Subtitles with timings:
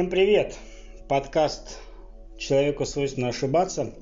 [0.00, 0.56] Всем привет!
[1.10, 1.78] Подкаст
[2.38, 3.92] «Человеку свойственно ошибаться»,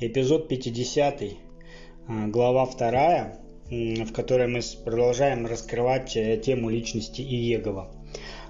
[0.00, 1.22] эпизод 50,
[2.08, 3.36] а, глава 2,
[4.06, 7.94] в которой мы продолжаем раскрывать э, тему личности Иегова.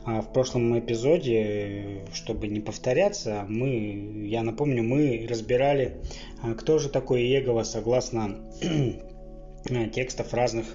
[0.05, 6.01] А в прошлом эпизоде, чтобы не повторяться, мы, я напомню, мы разбирали,
[6.45, 8.49] а, кто же такой Иегова согласно
[9.93, 10.67] текстов разных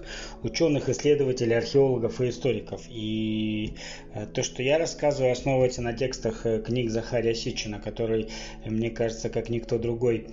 [0.43, 2.81] ученых, исследователей, археологов и историков.
[2.89, 3.75] И
[4.13, 8.29] э, то, что я рассказываю, основывается на текстах э, книг Захария Сичина, который,
[8.65, 10.27] мне кажется, как никто другой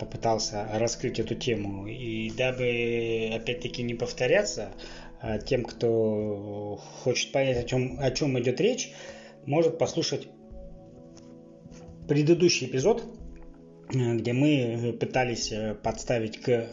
[0.00, 1.86] попытался раскрыть эту тему.
[1.86, 4.72] И дабы, опять-таки, не повторяться,
[5.46, 8.90] тем, кто хочет понять, о чем, о чем идет речь,
[9.44, 10.26] может послушать
[12.08, 13.04] предыдущий эпизод,
[13.88, 16.66] где мы пытались подставить к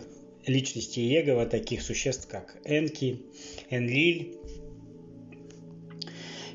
[0.45, 3.22] личности Егова таких существ, как Энки,
[3.69, 4.38] Энлиль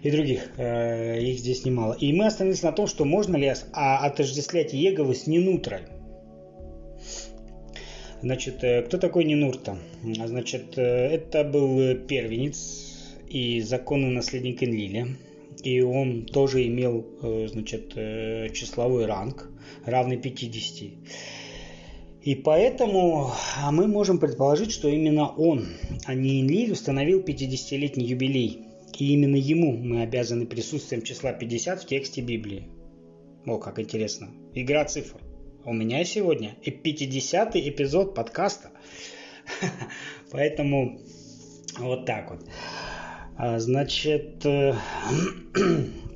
[0.02, 0.50] и других.
[0.56, 1.94] Э, их здесь немало.
[1.94, 5.80] И мы остановились на том, что можно ли а, отождествлять Еговы с Нинутрой.
[8.22, 9.78] Значит, э, кто такой Нинурта?
[10.02, 15.08] Значит, э, это был первенец и законный наследник Энлиля.
[15.62, 17.04] И он тоже имел,
[17.48, 17.92] значит,
[18.54, 19.50] числовой ранг,
[19.84, 20.92] равный 50.
[22.28, 25.66] И поэтому а мы можем предположить, что именно он,
[26.04, 28.66] а не Энлиль, установил 50-летний юбилей.
[28.98, 32.68] И именно ему мы обязаны присутствием числа 50 в тексте Библии.
[33.46, 34.28] О, как интересно.
[34.52, 35.16] Игра цифр.
[35.64, 38.72] У меня сегодня 50-й эпизод подкаста.
[40.30, 41.00] Поэтому
[41.78, 42.44] вот так вот.
[43.38, 44.74] А, значит, э,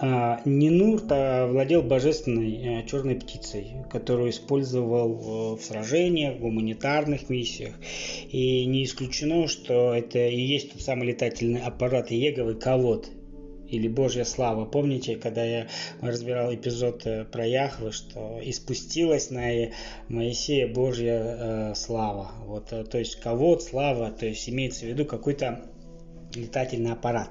[0.00, 1.10] Нинурт
[1.50, 7.74] владел божественной э, черной птицей, которую использовал в сражениях, гуманитарных миссиях.
[8.30, 13.10] И не исключено, что это и есть тот самый летательный аппарат Еговы Кавод,
[13.68, 14.64] или Божья слава.
[14.64, 15.68] Помните, когда я
[16.00, 19.70] разбирал эпизод э, про Яхвы, что испустилась на
[20.08, 21.36] Моисея Божья
[21.70, 22.32] э, слава.
[22.46, 25.66] Вот, э, то есть кого слава, то есть имеется в виду какой-то
[26.34, 27.30] летательный аппарат.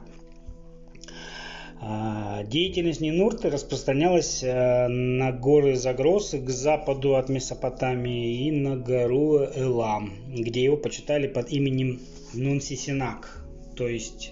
[1.80, 9.46] А, деятельность Нинурты распространялась э, на горы Загросы к западу от Месопотамии и на гору
[9.56, 12.00] Элам, где его почитали под именем
[12.34, 13.46] Нунсисинак,
[13.76, 14.32] то есть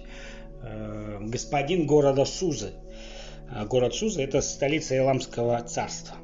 [0.64, 2.74] э, господин города Сузы.
[3.48, 6.16] А город Суза– это столица Эламского царства.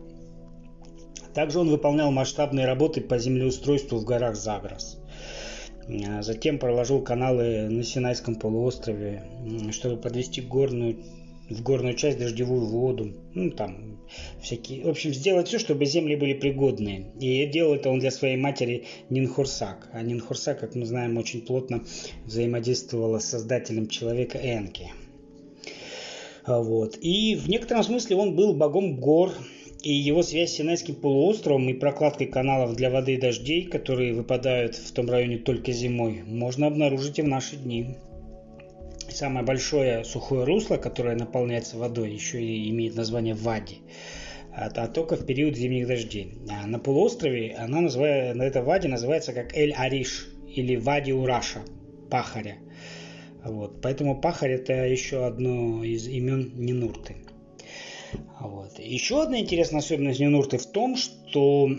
[1.35, 5.00] Также он выполнял масштабные работы по землеустройству в горах Загрос.
[5.87, 9.23] А затем проложил каналы на Синайском полуострове,
[9.71, 10.97] чтобы подвести горную,
[11.49, 13.99] в горную часть дождевую воду, ну там
[14.41, 17.11] всякие, в общем, сделать все, чтобы земли были пригодные.
[17.19, 19.89] И делал это он для своей матери Нинхурсак.
[19.91, 21.83] А Нинхурсак, как мы знаем, очень плотно
[22.25, 24.91] взаимодействовала с создателем человека Энки.
[26.45, 26.97] Вот.
[27.01, 29.33] И в некотором смысле он был богом гор,
[29.83, 34.75] и его связь с Синайским полуостровом и прокладкой каналов для воды и дождей, которые выпадают
[34.75, 37.95] в том районе только зимой, можно обнаружить и в наши дни.
[39.09, 43.79] Самое большое сухое русло, которое наполняется водой, еще и имеет название Вади
[44.53, 46.37] а только в период зимних дождей.
[46.49, 51.61] А на полуострове она называет, на этой ваде называется как Эль-Ариш или Вади Ураша,
[52.09, 52.57] пахаря.
[53.43, 53.81] Вот.
[53.81, 57.15] Поэтому пахарь это еще одно из имен Нинурты.
[58.39, 58.79] Вот.
[58.79, 61.69] Еще одна интересная особенность Нинурты в том, что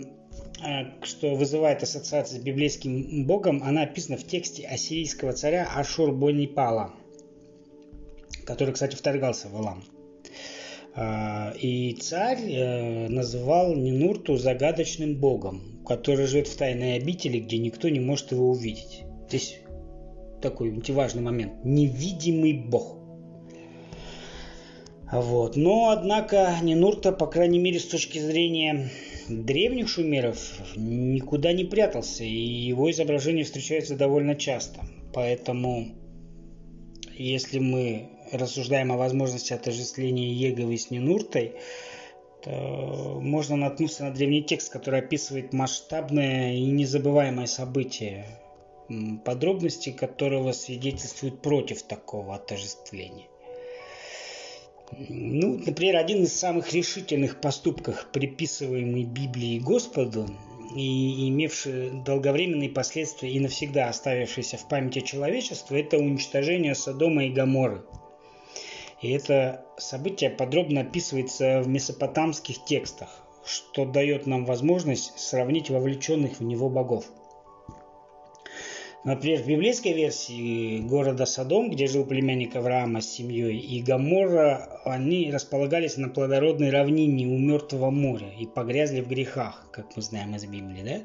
[0.65, 6.91] э, что вызывает ассоциации с библейским богом, она описана в тексте ассирийского царя Ашур-Бонипала,
[8.45, 9.83] который, кстати, вторгался в Илам.
[10.95, 17.89] А, и царь э, называл Нинурту загадочным богом, который живет в тайной обители, где никто
[17.89, 19.03] не может его увидеть.
[19.27, 19.57] Здесь
[20.41, 21.53] такой важный момент.
[21.63, 22.99] Невидимый бог–
[25.21, 25.55] вот.
[25.55, 28.89] Но, однако, Нинурта, по крайней мере, с точки зрения
[29.27, 30.37] древних шумеров,
[30.75, 34.81] никуда не прятался, и его изображения встречаются довольно часто.
[35.13, 35.89] Поэтому,
[37.15, 41.53] если мы рассуждаем о возможности отождествления Еговы с Нинуртой,
[42.43, 48.25] то можно наткнуться на древний текст, который описывает масштабное и незабываемое событие,
[49.23, 53.27] подробности которого свидетельствуют против такого отождествления.
[55.09, 60.27] Ну, например, один из самых решительных поступков, приписываемый Библии Господу,
[60.75, 67.83] и имевший долговременные последствия и навсегда оставившийся в памяти человечества, это уничтожение Содома и Гаморы.
[69.01, 73.09] И это событие подробно описывается в месопотамских текстах,
[73.45, 77.05] что дает нам возможность сравнить вовлеченных в него богов.
[79.03, 85.29] Например, в библейской версии города Содом, где жил племянник Авраама с семьей, и Гамора, они
[85.29, 90.45] располагались на плодородной равнине у Мертвого моря и погрязли в грехах, как мы знаем из
[90.45, 90.83] Библии.
[90.83, 91.01] Да?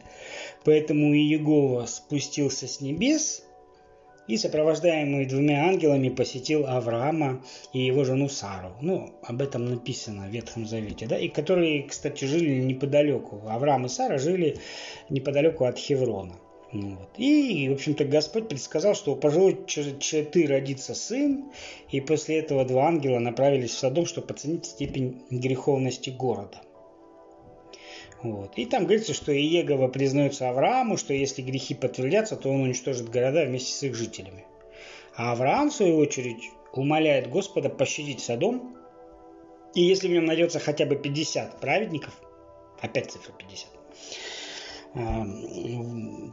[0.64, 3.42] Поэтому Иегова спустился с небес
[4.28, 7.42] и, сопровождаемый двумя ангелами, посетил Авраама
[7.72, 8.76] и его жену Сару.
[8.80, 13.42] Ну, об этом написано в Ветхом Завете, да, и которые, кстати, жили неподалеку.
[13.48, 14.58] Авраам и Сара жили
[15.08, 16.36] неподалеку от Хеврона.
[16.73, 17.09] Вот.
[17.17, 21.50] И, в общем-то, Господь предсказал, что у пожилой черты родится сын,
[21.91, 26.61] и после этого два ангела направились в Содом, чтобы оценить степень греховности города.
[28.23, 28.53] Вот.
[28.56, 33.44] И там говорится, что Иегова признается Аврааму, что если грехи подтвердятся, то он уничтожит города
[33.44, 34.44] вместе с их жителями.
[35.15, 38.76] А Авраам, в свою очередь, умоляет Господа пощадить Содом,
[39.75, 42.20] и если в нем найдется хотя бы 50 праведников,
[42.81, 43.81] опять цифра 50, эм,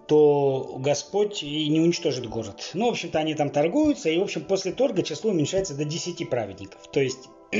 [0.07, 2.71] то Господь и не уничтожит город.
[2.73, 6.29] Ну, в общем-то, они там торгуются, и, в общем, после торга число уменьшается до 10
[6.29, 6.89] праведников.
[6.91, 7.29] То есть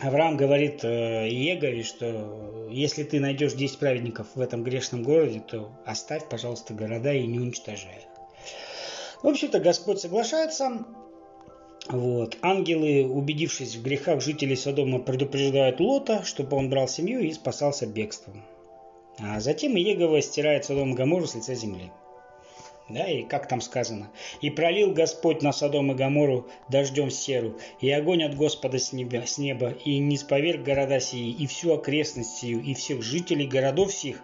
[0.00, 5.72] Авраам говорит э, Иегове, что если ты найдешь 10 праведников в этом грешном городе, то
[5.86, 8.02] оставь, пожалуйста, города и не уничтожай их.
[9.22, 10.84] В общем-то, Господь соглашается.
[11.88, 12.36] Вот.
[12.42, 18.44] Ангелы, убедившись в грехах жителей Содома, предупреждают Лота, чтобы он брал семью и спасался бегством.
[19.18, 21.90] А затем Иегова стирает Содом Гамору с лица земли.
[22.88, 24.12] Да, и как там сказано?
[24.40, 29.26] «И пролил Господь на Содом и Гамору дождем серу, и огонь от Господа с неба,
[29.26, 33.92] с неба и не споверг города сии, и всю окрестность сию, и всех жителей городов
[33.92, 34.22] сих,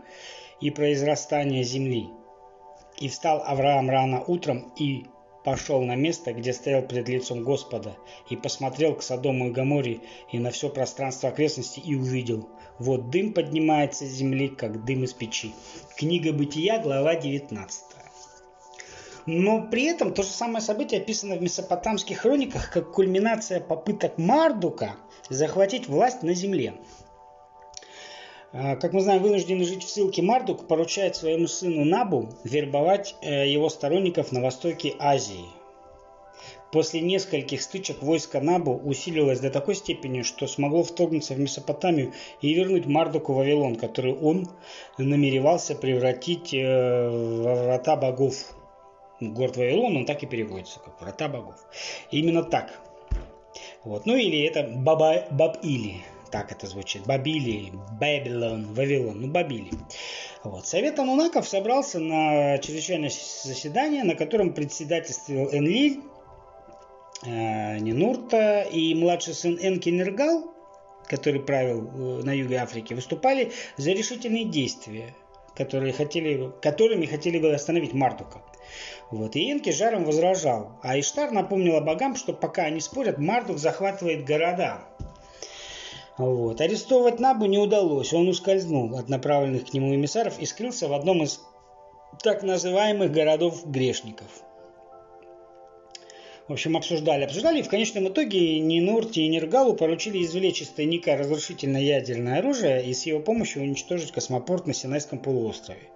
[0.60, 2.08] и произрастание земли.
[3.00, 5.06] И встал Авраам рано утром и
[5.44, 7.96] пошел на место, где стоял пред лицом Господа,
[8.30, 10.00] и посмотрел к Содому и Гаморе
[10.30, 12.48] и на все пространство окрестности, и увидел,
[12.78, 15.52] вот дым поднимается с земли, как дым из печи.
[15.96, 17.84] Книга Бытия, глава 19.
[19.26, 24.96] Но при этом то же самое событие описано в месопотамских хрониках как кульминация попыток Мардука
[25.28, 26.74] захватить власть на земле.
[28.52, 33.48] А, как мы знаем, вынужденный жить в ссылке Мардук поручает своему сыну Набу вербовать э,
[33.48, 35.46] его сторонников на востоке Азии.
[36.72, 42.54] После нескольких стычек войско Набу усилилось до такой степени, что смогло вторгнуться в Месопотамию и
[42.54, 44.48] вернуть Мардуку Вавилон, который он
[44.96, 48.56] намеревался превратить э, во врата богов
[49.20, 51.56] город Вавилон, он так и переводится, как врата богов.
[52.10, 52.80] именно так.
[53.84, 54.06] Вот.
[54.06, 55.96] Ну или это Баба, Баб-Или,
[56.30, 57.04] так это звучит.
[57.04, 59.70] Бабили, Бабилон, Вавилон, ну Бабили.
[60.42, 60.66] Вот.
[60.66, 66.00] Совет Анунаков собрался на чрезвычайное заседание, на котором председательствовал Энлиль,
[67.24, 70.52] Нинурта и младший сын Энкинергал,
[71.06, 75.14] который правил э, на юге Африки, выступали за решительные действия,
[75.54, 78.42] которые хотели, которыми хотели бы остановить Мардука.
[79.10, 79.36] Вот.
[79.36, 80.80] И Энки жаром возражал.
[80.82, 84.80] А Иштар напомнила богам, что пока они спорят, Мардук захватывает города.
[86.18, 86.60] Вот.
[86.60, 88.12] Арестовывать Набу не удалось.
[88.12, 91.40] Он ускользнул от направленных к нему эмиссаров и скрылся в одном из
[92.22, 94.28] так называемых городов грешников.
[96.48, 101.16] В общем, обсуждали, обсуждали, и в конечном итоге Нинурти и Нергалу поручили извлечь из тайника
[101.16, 105.88] разрушительное ядерное оружие и с его помощью уничтожить космопорт на Синайском полуострове.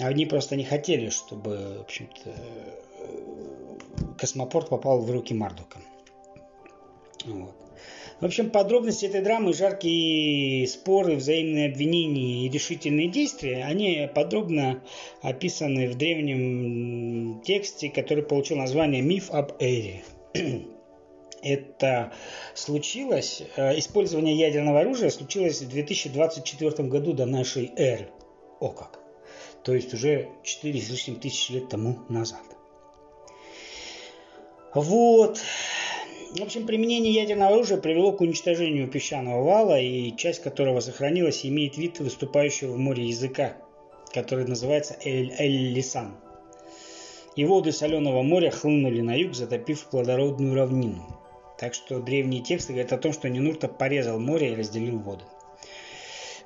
[0.00, 2.34] Они просто не хотели, чтобы, в общем-то,
[4.16, 5.78] космопорт попал в руки Мардука.
[7.24, 7.61] Вот.
[8.22, 14.80] В общем, подробности этой драмы, жаркие споры, взаимные обвинения и решительные действия, они подробно
[15.22, 20.04] описаны в древнем тексте, который получил название «Миф об Эре».
[21.42, 22.12] Это
[22.54, 28.08] случилось, э, использование ядерного оружия случилось в 2024 году до нашей эры.
[28.60, 29.00] О как!
[29.64, 32.42] то есть уже 4 с лишним тысяч лет тому назад.
[34.74, 35.40] Вот.
[36.32, 41.76] В общем, применение ядерного оружия привело к уничтожению песчаного вала, и часть которого сохранилась имеет
[41.76, 43.58] вид выступающего в море языка,
[44.14, 46.16] который называется Эль-Лисан.
[47.36, 51.04] И воды соленого моря хлынули на юг, затопив плодородную равнину.
[51.58, 55.24] Так что древние тексты говорят о том, что Нинурта порезал море и разделил воды.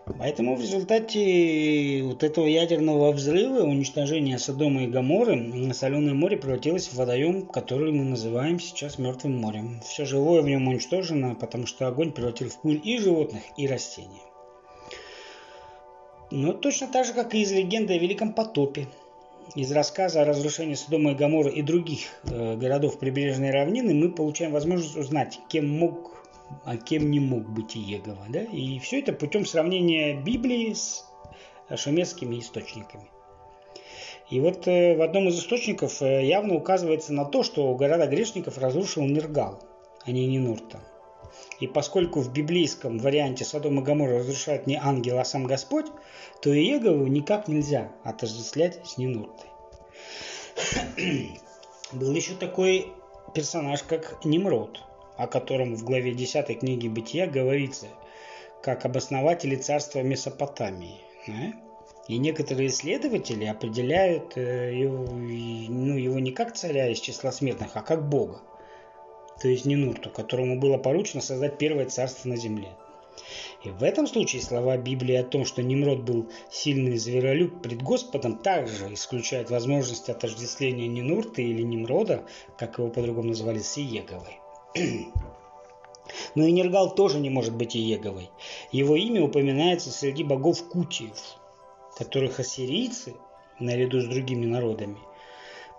[0.07, 6.95] Поэтому в результате вот этого ядерного взрыва, уничтожения Содома и Гаморы, Соленое море превратилось в
[6.95, 9.81] водоем, который мы называем сейчас Мертвым морем.
[9.85, 14.23] Все живое в нем уничтожено, потому что огонь превратил в пыль и животных, и растения.
[16.31, 18.87] Но точно так же, как и из легенды о Великом потопе.
[19.57, 24.53] Из рассказа о разрушении Содома и Гаморы и других э, городов прибрежной равнины мы получаем
[24.53, 26.16] возможность узнать, кем мог
[26.65, 28.27] а кем не мог быть Иегова.
[28.29, 28.43] Да?
[28.43, 31.05] И все это путем сравнения Библии с
[31.77, 33.09] шумерскими источниками.
[34.31, 38.59] И вот э, в одном из источников э, явно указывается на то, что города грешников
[38.59, 39.63] разрушил Нергал,
[40.05, 40.81] а не Нинурта.
[41.61, 45.87] И поскольку в библейском варианте Содом и Гоморра разрушает не ангел, а сам Господь,
[46.43, 49.49] то Иегову никак нельзя отождествлять с Нинуртой.
[51.93, 52.89] Был еще такой
[53.35, 54.83] персонаж, как Немрод,
[55.17, 57.87] о котором в главе 10 книги Бытия говорится,
[58.63, 61.01] как об основателе царства Месопотамии.
[62.09, 67.83] И некоторые исследователи определяют э, его, ну, его не как царя из числа смертных, а
[67.83, 68.41] как бога
[69.41, 72.71] то есть Нинурту, которому было поручено создать первое царство на земле.
[73.65, 78.39] И в этом случае слова Библии о том, что Nimrod был сильный зверолюб пред Господом,
[78.39, 82.25] также исключают возможность отождествления Нинурты или Nimрода,
[82.59, 84.39] как его по-другому называли, с Иеговой.
[86.35, 88.31] Но и Нергал тоже не может быть Иеговой.
[88.73, 91.19] Его имя упоминается среди богов Кутиев,
[91.97, 93.15] которых ассирийцы,
[93.59, 94.99] наряду с другими народами,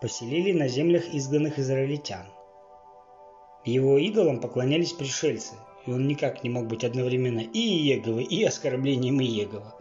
[0.01, 2.25] поселили на землях изгнанных израильтян.
[3.65, 9.21] Его идолам поклонялись пришельцы, и он никак не мог быть одновременно и Иеговой, и оскорблением
[9.21, 9.75] Иегова.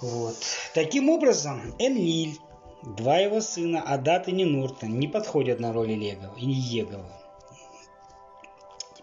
[0.00, 0.36] Вот.
[0.74, 2.38] Таким образом, Энлиль,
[2.82, 7.25] два его сына, Адат и Нинуртон, не подходят на роль Иегова.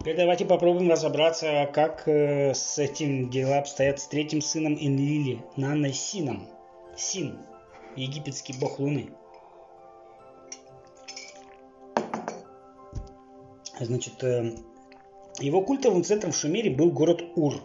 [0.04, 5.94] Теперь давайте попробуем разобраться, как э, с этим дела обстоят с третьим сыном Энлили, Наной
[5.94, 6.50] Сином.
[6.98, 7.40] Син,
[7.96, 9.12] египетский бог Луны.
[13.80, 14.52] Значит, э,
[15.40, 17.62] его культовым центром в Шумере был город Ур.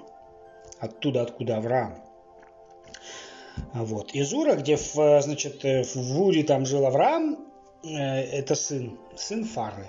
[0.79, 1.97] Оттуда, откуда Авраам.
[3.75, 4.15] Вот.
[4.15, 7.49] Из Ура, где в, э, значит, э, в Уре там жил Авраам,
[7.83, 9.89] это сын, сын Фары.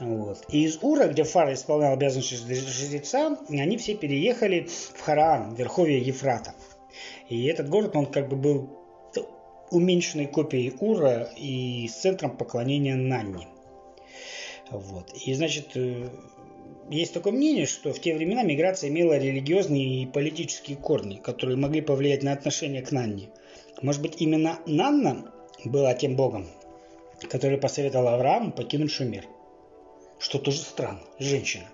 [0.00, 0.44] Вот.
[0.50, 6.54] И из Ура, где Фара исполнял обязанности жреца, они все переехали в Хараан, верховье Ефрата.
[7.28, 8.78] И этот город, он как бы был
[9.70, 13.46] уменьшенной копией Ура и с центром поклонения Нанни.
[14.70, 15.12] Вот.
[15.14, 16.08] И, значит, э,
[16.90, 21.80] есть такое мнение, что в те времена миграция имела религиозные и политические корни, которые могли
[21.80, 23.28] повлиять на отношение к Нанне.
[23.82, 25.32] Может быть, именно Нанна
[25.64, 26.46] была тем богом,
[27.28, 29.26] который посоветовал Аврааму покинуть Шумер.
[30.18, 31.66] Что тоже странно, женщина.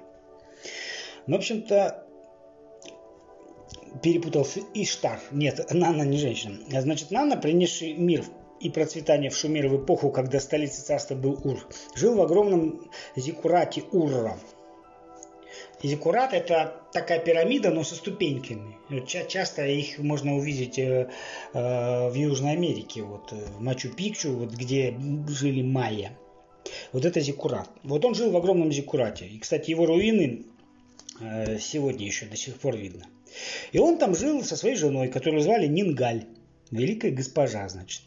[1.27, 2.07] Но, в общем-то,
[4.03, 5.21] перепутался Иштар.
[5.31, 6.59] Нет, Нанна не женщина.
[6.69, 8.25] Значит, Нанна, принесший мир
[8.61, 13.83] и процветание в Шумере в эпоху, когда столицей царства был Ур, жил в огромном зикурате
[13.93, 14.39] Урра.
[15.83, 18.77] Зиккурат– это такая пирамида, но со ступеньками.
[19.07, 21.11] Часто их можно увидеть э,
[21.53, 24.97] э, в Южной Америке, вот э, в Мачу-Пикчу, вот где
[25.29, 26.17] жили майя.
[26.95, 27.69] Вот это Зиккурат.
[27.83, 29.27] Вот он жил в огромном Зиккурате.
[29.27, 30.45] И, кстати, его руины
[31.59, 33.05] сегодня еще до сих пор видно.
[33.73, 36.25] И он там жил со своей женой, которую звали Нингаль.
[36.71, 38.03] Великая госпожа, значит.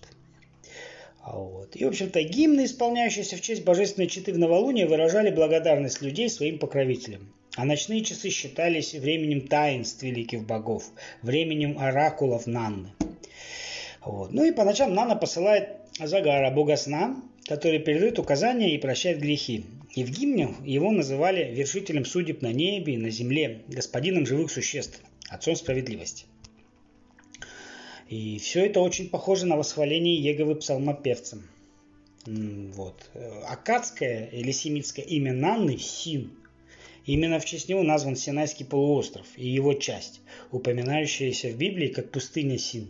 [1.21, 1.75] А вот.
[1.75, 6.57] И, в общем-то, гимны, исполняющиеся в честь божественной читы в новолуние, выражали благодарность людей своим
[6.57, 7.33] покровителям.
[7.57, 10.85] А ночные часы считались временем таинств великих богов,
[11.21, 12.93] временем оракулов Нанны.
[14.05, 14.31] Вот.
[14.31, 19.65] Ну и по ночам Нана посылает Загара, бога сна, который передает указания и прощает грехи.
[19.95, 25.01] И в гимне его называли вершителем судеб на небе и на земле, господином живых существ,
[25.29, 26.25] отцом справедливости.
[28.09, 31.49] И все это очень похоже на восхваление Еговы псалмопевцем.
[32.25, 33.09] Вот.
[33.47, 36.31] Акадское или семитское имя Нанны– Син.
[37.05, 40.19] Именно в честь него назван Синайский полуостров и его часть,
[40.51, 42.89] упоминающаяся в Библии как пустыня Син.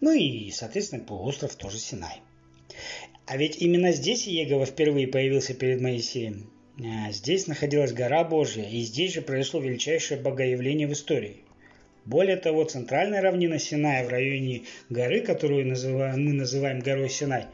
[0.00, 2.20] Ну и, соответственно, полуостров тоже Синай.
[3.26, 6.50] А ведь именно здесь Иегова впервые появился перед Моисеем.
[6.78, 11.44] А здесь находилась гора Божья, и здесь же произошло величайшее богоявление в истории.
[12.04, 17.46] Более того, центральная равнина Синая в районе горы, которую мы называем горой Синай,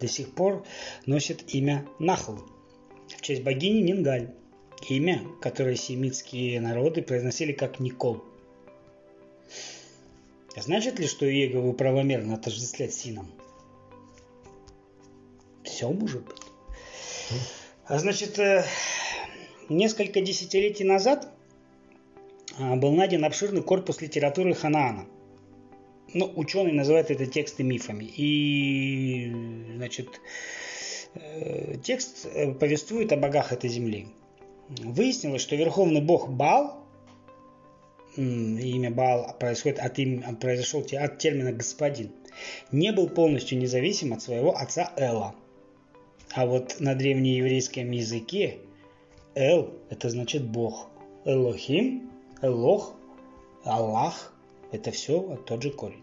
[0.00, 0.66] до сих пор
[1.06, 2.38] носит имя Нахл
[3.16, 4.30] в честь богини Нингаль.
[4.88, 8.24] Имя, которое семитские народы произносили как Никол.
[10.56, 13.30] Значит ли, что Иегову правомерно отождествлять сином?
[15.64, 16.42] Все может быть.
[17.86, 18.64] А значит, э,
[19.68, 21.28] несколько десятилетий назад
[22.58, 25.06] а, был найден обширный корпус литературы Ханаана.
[26.14, 28.04] Ну, ученые называют это тексты мифами.
[28.04, 29.32] И,
[29.76, 30.20] значит,
[31.14, 34.08] э, текст э, повествует о богах этой земли.
[34.68, 36.86] Выяснилось, что верховный бог Бал,
[38.16, 42.12] имя Бал происходит от им, произошел от термина господин,
[42.70, 45.34] не был полностью независим от своего отца Эла.
[46.34, 48.58] А вот на древнееврейском языке
[49.34, 50.88] Эл– это значит Бог.
[51.24, 52.10] Элохим
[52.40, 52.94] Элох,
[53.64, 54.32] Аллах,
[54.72, 56.02] Это все тот же корень.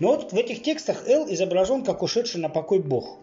[0.00, 3.18] Но вот в этих текстах Эл изображен как ушедший на покой Бог,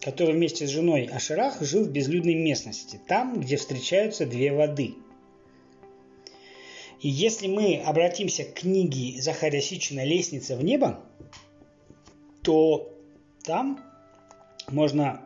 [0.00, 4.96] который вместе с женой Ашерах жил в безлюдной местности, там, где встречаются две воды.
[7.00, 11.00] И если мы обратимся к книге Захария Сичина «Лестница в небо»,
[12.42, 12.92] то
[13.44, 13.80] там
[14.68, 15.24] можно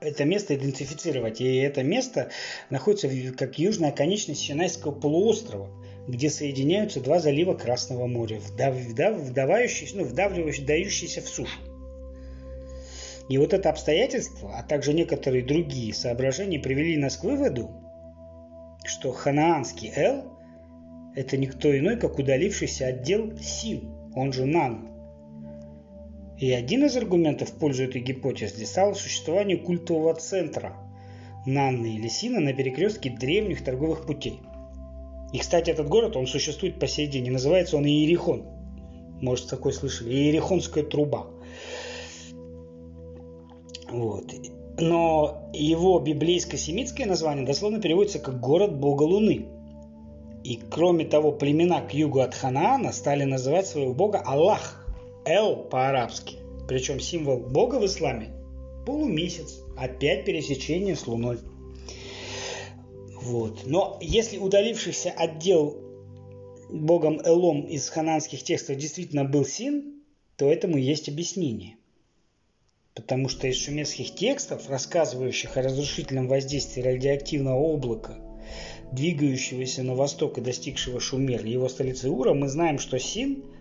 [0.00, 1.40] это место идентифицировать.
[1.40, 2.30] И это место
[2.70, 5.68] находится как южная конечность Синайского полуострова,
[6.06, 11.58] где соединяются два залива Красного моря, вдав, вдав, вдавающиеся, ну, вдавливающиеся, дающиеся в сушу.
[13.28, 17.70] И вот это обстоятельство, а также некоторые другие соображения привели нас к выводу,
[18.84, 20.32] что ханаанский Эл–
[21.16, 24.95] это никто иной, как удалившийся отдел Син, он же Нан,
[26.38, 30.76] и один из аргументов в пользу этой гипотезы стало существование культового центра
[31.46, 34.40] Нанны или Сина на перекрестке древних торговых путей.
[35.32, 38.44] И, кстати, этот город, он существует по сей день, и называется он Иерихон.
[39.20, 40.12] Может, такой слышали.
[40.12, 41.26] Иерихонская труба.
[43.90, 44.24] Вот.
[44.78, 49.46] Но его библейско-семитское название дословно переводится как «город бога Луны».
[50.44, 54.82] И кроме того, племена к югу от Ханаана стали называть своего бога Аллах–
[55.26, 56.36] Эл по-арабски.
[56.68, 58.30] Причем символ Бога в исламе–
[58.86, 59.58] полумесяц.
[59.76, 61.38] Опять пересечение с Луной.
[63.20, 63.66] Вот.
[63.66, 65.76] Но если удалившийся отдел
[66.70, 70.02] богом Элом из хананских текстов действительно был Син,
[70.36, 71.76] то этому есть объяснение.
[72.94, 78.16] Потому что из шумерских текстов, рассказывающих о разрушительном воздействии радиоактивного облака,
[78.92, 83.42] двигающегося на восток и достигшего Шумер, его столицы Ура, мы знаем, что Син–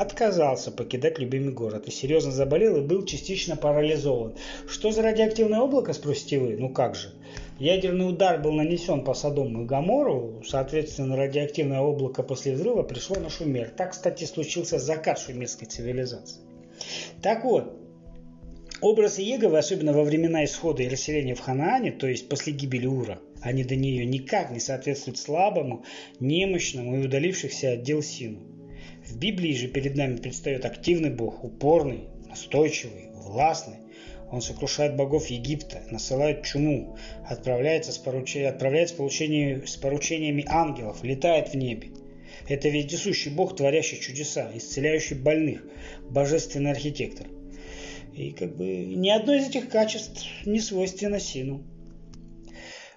[0.00, 4.34] отказался покидать любимый город и серьезно заболел и был частично парализован.
[4.66, 6.56] Что за радиоактивное облако, спросите вы?
[6.56, 7.10] Ну как же?
[7.58, 13.28] Ядерный удар был нанесен по Содому и Гамору, соответственно, радиоактивное облако после взрыва пришло на
[13.28, 13.68] Шумер.
[13.76, 16.40] Так, кстати, случился закат шумерской цивилизации.
[17.20, 17.78] Так вот,
[18.80, 23.18] образ Иеговы, особенно во времена исхода и расселения в Ханаане, то есть после гибели Ура,
[23.42, 25.84] они до нее никак не соответствуют слабому,
[26.20, 28.59] немощному и удалившихся отдел Сину.
[29.10, 33.78] В Библии же перед нами предстает активный Бог, упорный, настойчивый, властный.
[34.30, 36.96] Он сокрушает богов Египта, насылает чуму,
[37.28, 38.36] отправляется с, поруч...
[38.36, 41.88] отправляется с, с поручениями ангелов, летает в небе.
[42.48, 45.64] Это вездесущий Бог, творящий чудеса, исцеляющий больных,
[46.08, 47.26] божественный архитектор.
[48.14, 51.64] И как бы ни одно из этих качеств не свойственно Сину.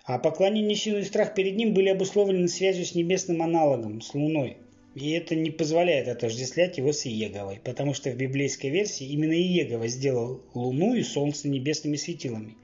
[0.05, 4.57] А поклонение Сину и страх перед ним были обусловлены связью с небесным аналогом, с Луной.
[4.95, 9.87] И это не позволяет отождествлять его с Иеговой, потому что в библейской версии именно Иегова
[9.87, 12.55] сделал Луну и Солнце небесными светилами.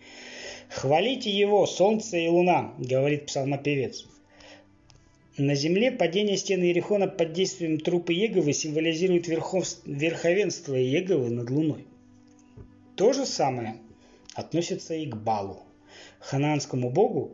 [0.70, 4.06] «Хвалите его, Солнце и Луна»,— говорит псалмопевец.
[5.38, 9.65] На земле падение стены Иерихона под действием трупа Еговы символизирует верхов...
[9.86, 11.86] верховенство Еговы над Луной.
[12.96, 13.78] То же самое
[14.36, 15.63] относится и к Балу,
[16.20, 17.32] хананскому богу,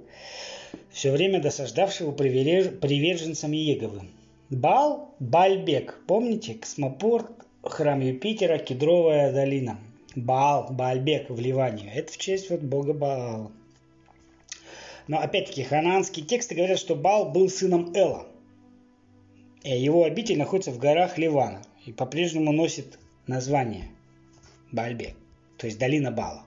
[0.92, 4.04] все время досаждавшего приверженцам Еговы.
[4.50, 7.32] Бал, Бальбек, помните, космопорт,
[7.64, 9.80] храм Юпитера, Кедровая долина.
[10.16, 11.92] Баал, Баальбек в Ливане.
[11.94, 13.52] Это в честь вот бога Баала.
[15.08, 18.28] Но опять-таки хананские тексты говорят, что Баал был сыном Эла.
[19.64, 23.90] И его обитель находится в горах Ливана и по-прежнему носит название
[24.72, 25.16] Баальбек,
[25.58, 26.44] то есть долина Бала.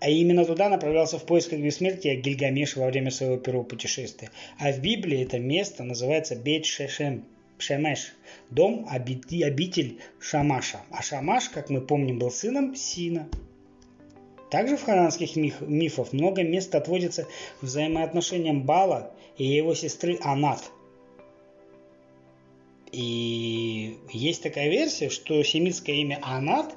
[0.00, 4.30] А именно туда направлялся в поисках бессмертия Гильгамеш во время своего первого путешествия.
[4.58, 7.26] А в Библии это место называется Бейт Шешем,
[7.58, 8.14] Шемеш,
[8.48, 10.80] дом, обитель Шамаша.
[10.90, 13.28] А Шамаш, как мы помним, был сыном Сина.
[14.50, 17.28] Также в хананских миф, мифах много мест отводится
[17.60, 20.62] взаимоотношениям Бала и его сестры Анат.
[22.90, 26.74] И есть такая версия, что семитское имя Анат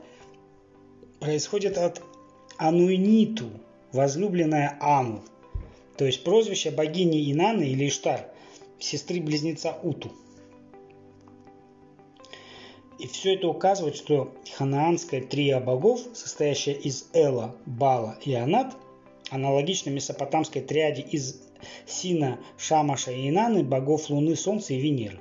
[1.20, 2.02] происходит от
[2.64, 3.50] Ануиниту,
[3.92, 5.22] возлюбленная Ану,
[5.98, 8.30] то есть прозвище богини Инаны или Иштар,
[8.80, 10.14] сестры-близнеца Уту.
[13.00, 18.78] И все это указывает, что ханаанская трио богов, состоящая из Эла, Бала и Анат,
[19.30, 21.42] аналогично месопотамской триаде из
[21.86, 25.20] Сина, Шамаша и Инаны, богов Луны, Солнца и Венеры.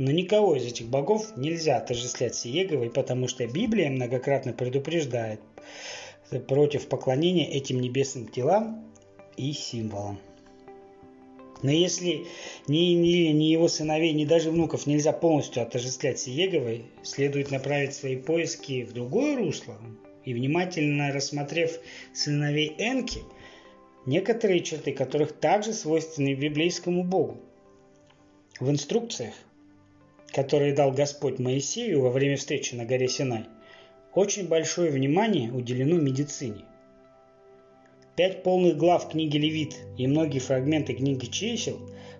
[0.00, 5.40] Но никого из этих богов нельзя отождествлять с Иеговой, потому что Библия многократно предупреждает
[6.48, 8.90] против поклонения этим небесным телам
[9.36, 10.18] и символам.
[11.62, 12.24] Но если
[12.66, 17.92] ни, ни, ни его сыновей, ни даже внуков нельзя полностью отождествлять с Иеговой, следует направить
[17.92, 19.76] свои поиски в другое русло
[20.24, 21.78] и внимательно рассмотрев
[22.14, 23.20] сыновей Энки,
[24.06, 27.36] некоторые черты которых также свойственны библейскому Богу.
[28.60, 29.34] В инструкциях
[30.32, 33.44] которые дал Господь Моисею во время встречи на горе Синай,
[34.14, 36.64] очень большое внимание уделено медицине.
[38.16, 41.78] Пять полных глав книги Левит и многие фрагменты книги Чисел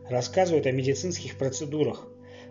[0.09, 2.07] рассказывают о медицинских процедурах,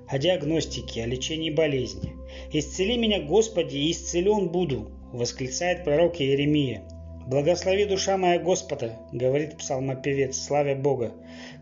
[0.08, 2.16] о диагностике, о лечении болезни.
[2.52, 6.84] «Исцели меня, Господи, и исцелен буду»,– восклицает пророк Иеремия.
[7.28, 11.14] «Благослови душа моя Господа»,– говорит псалмопевец, славя Бога,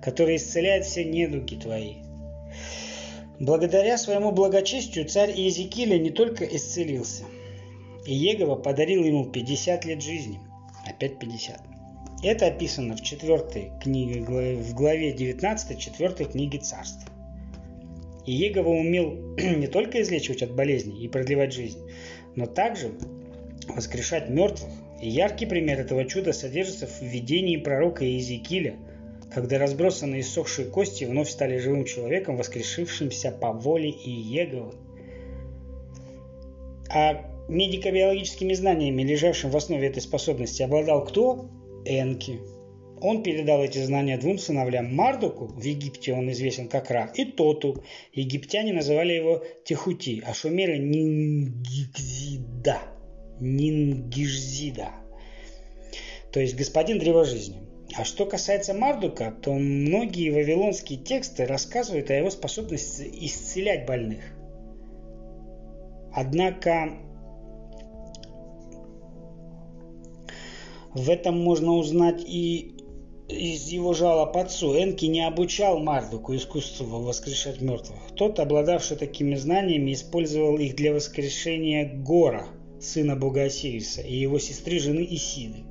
[0.02, 2.07] который исцеляет все недуги твои.
[3.40, 7.24] Благодаря своему благочестию царь Иезекииля не только исцелился,
[8.06, 10.40] и Егова подарил ему 50 лет жизни,
[10.88, 11.60] опять 50.
[12.24, 17.06] Это описано в четвертой книге, в главе 19 четвертой книги Царств.
[18.26, 21.80] И Егова умел не только излечивать от болезней и продлевать жизнь,
[22.36, 22.92] но также
[23.68, 24.72] воскрешать мертвых.
[25.00, 28.78] И яркий пример этого чуда содержится в видении пророка Иезекииля,
[29.34, 34.74] когда разбросанные иссохшие кости вновь стали живым человеком, воскрешившимся по воле Иеговы.
[36.90, 41.50] А медико-биологическими знаниями, лежавшими в основе этой способности, обладал кто?
[41.86, 42.40] Энки.
[43.00, 47.84] Он передал эти знания двум сыновлям Мардуку, в Египте он известен как Ра, и Тоту.
[48.14, 52.80] Египтяне называли его Техути, а шумеры Нингизида.
[53.40, 54.90] Нингизида.
[56.32, 57.67] То есть господин древа жизни.
[57.98, 64.24] А что касается Мардука, то многие вавилонские тексты рассказывают о его способности исцелять больных.
[66.14, 66.92] Однако
[70.94, 72.74] В этом можно узнать и
[73.30, 74.76] из его жалоб отцу.
[74.82, 78.00] Энки не обучал Мардуку искусству воскрешать мертвых.
[78.16, 82.48] Тот, обладавший такими знаниями, использовал их для воскрешения Гора,
[82.80, 85.66] сына бога Осириса, и его сестры жены Исиды.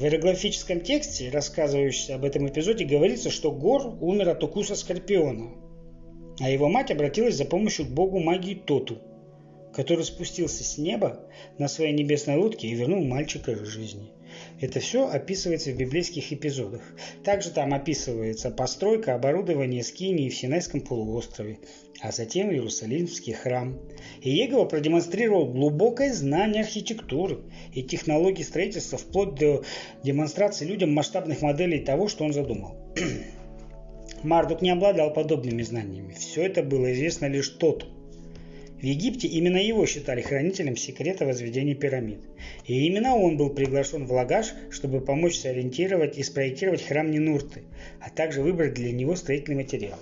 [0.00, 5.50] В иероглифическом тексте, рассказывающем об этом эпизоде, говорится, что Гор умер от укуса скорпиона,
[6.40, 8.96] а его мать обратилась за помощью к богу магии Тоту–
[9.72, 11.20] который спустился с неба
[11.58, 14.10] на своей небесной лодке и вернул мальчика к жизни.
[14.60, 16.82] Это все описывается в библейских эпизодах.
[17.24, 21.58] Также там описывается постройка, оборудование скинии в Синайском полуострове,
[22.02, 23.78] а затем Иерусалимский храм.
[24.22, 27.40] И Егова продемонстрировал глубокое знание архитектуры
[27.74, 29.64] и технологий строительства вплоть до
[30.02, 32.76] демонстрации людям масштабных моделей того, что он задумал.
[34.22, 36.14] Мардук не обладал подобными знаниями.
[36.18, 37.86] Все это было известно лишь тот,
[38.80, 42.20] в Египте именно его считали хранителем секрета возведения пирамид.
[42.66, 47.64] И именно он был приглашен в Лагаш, чтобы помочь сориентировать и спроектировать храм Нинурты,
[48.00, 49.98] а также выбрать для него строительный материал.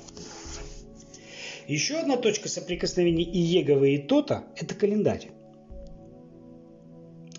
[1.69, 5.29] Еще одна точка соприкосновения Иеговы и Тота– это календарь.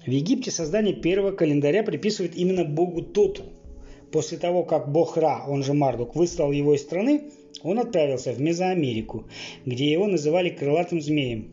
[0.06, 3.46] В Египте создание первого календаря приписывают именно богу Тоту.
[4.12, 7.32] После того, как бог Ра, он же Мардук, выслал его из страны,
[7.64, 9.28] он отправился в Мезоамерику,
[9.66, 11.50] где его называли крылатым змеем.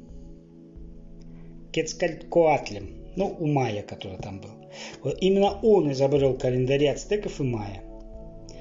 [1.72, 4.50] Кецкалькоатлем, ну, у майя, который там был.
[5.02, 7.82] Вот именно он изобрел календарь ацтеков и майя.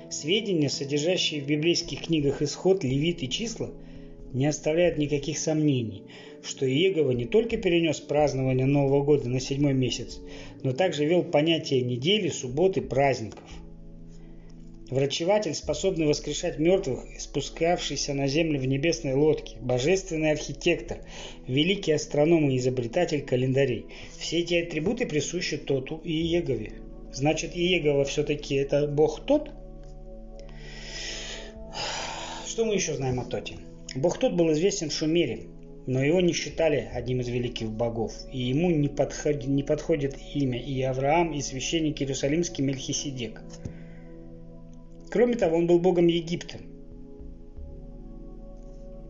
[0.10, 3.72] Сведения, содержащие в библейских книгах Исход, Левит и числа,
[4.36, 6.04] не оставляют никаких сомнений,
[6.44, 10.20] что Иегова не только перенес празднование Нового года на седьмой месяц,
[10.62, 13.50] но также вел понятие недели, субботы, праздников–
[14.90, 21.00] Врачеватель, способный воскрешать мертвых, спускавшийся на землю в небесной лодке, божественный архитектор,
[21.48, 23.88] великий астроном и изобретатель календарей.
[24.20, 26.74] Все эти атрибуты присущи Тоту и Иегове.
[27.12, 29.50] Значит, Иегова все-таки это бог тот?
[32.46, 33.56] Что мы еще знаем о Тоте?
[33.96, 35.48] Бог тот был известен в Шумере,
[35.88, 40.62] но его не считали одним из великих богов, и ему не подходит, не подходит имя
[40.62, 43.42] и Авраам, и священник Иерусалимский Мельхиседек–
[45.16, 46.58] Кроме того, он был богом Египта.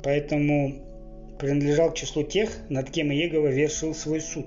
[0.03, 0.75] Поэтому
[1.39, 4.45] принадлежал к числу тех, над кем Иегова вершил свой суд.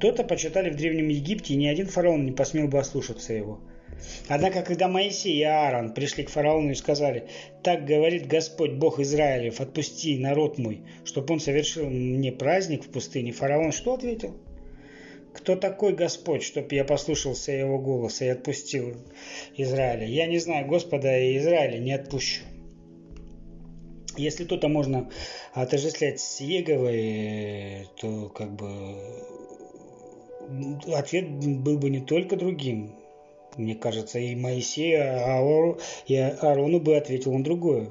[0.00, 3.60] То-то почитали в Древнем Египте, и ни один фараон не посмел бы ослушаться его.
[4.28, 7.28] Однако, когда Моисей и Аарон пришли к фараону и сказали,
[7.62, 13.32] «Так говорит Господь, Бог Израилев, отпусти народ мой, чтобы он совершил мне праздник в пустыне»,
[13.32, 14.36] фараон что ответил?
[15.34, 18.94] Кто такой Господь, чтоб я послушался его голоса и отпустил
[19.56, 20.06] Израиля?
[20.06, 22.42] Я не знаю Господа и Израиля не отпущу.
[24.16, 25.10] Если то-то можно
[25.52, 28.96] отождествлять с Еговой, то как бы
[30.94, 32.94] ответ был бы не только другим.
[33.56, 37.90] Мне кажется, и Моисея, а и Аарону бы ответил он другое.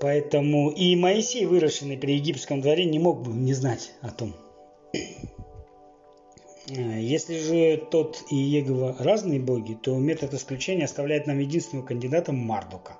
[0.00, 4.34] Поэтому и Моисей, выращенный при египетском дворе, не мог бы не знать о том.
[6.66, 12.96] Если же тот и Егова разные боги, то метод исключения оставляет нам единственного кандидата Мардука.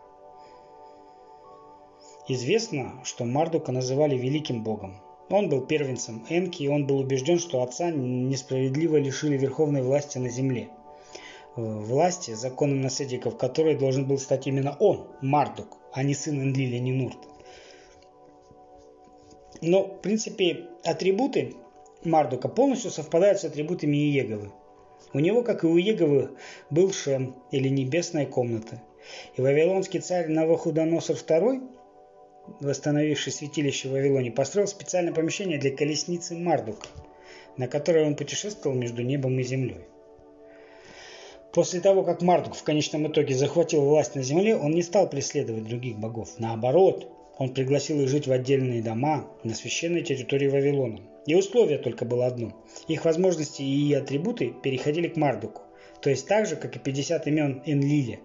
[2.29, 4.97] Известно, что Мардука называли великим богом.
[5.31, 10.29] Он был первенцем Энки, и он был убежден, что отца несправедливо лишили верховной власти на
[10.29, 10.69] земле.
[11.57, 17.29] Власти, законом наследников которой должен был стать именно он, Мардук, а не сын Энлиля Нинурта.
[19.61, 21.55] Но, в принципе, атрибуты
[22.05, 24.51] Мардука полностью совпадают с атрибутами Иеговы.
[25.13, 26.31] У него, как и у Иеговы,
[26.71, 28.83] был Шем, или небесная комната.
[29.37, 31.69] И вавилонский царь Навуходоносор II,
[32.61, 36.89] восстановивший святилище в Вавилоне, построил специальное помещение для колесницы Мардука,
[37.57, 39.85] на которой он путешествовал между небом и землей.
[41.53, 45.65] После того, как Мардук в конечном итоге захватил власть на земле, он не стал преследовать
[45.65, 46.39] других богов.
[46.39, 51.01] Наоборот, он пригласил их жить в отдельные дома на священной территории Вавилона.
[51.27, 52.53] И условие только было одно.
[52.87, 55.63] Их возможности и атрибуты переходили к Мардуку.
[56.01, 58.21] То есть так же, как и 50 имен Энлиля.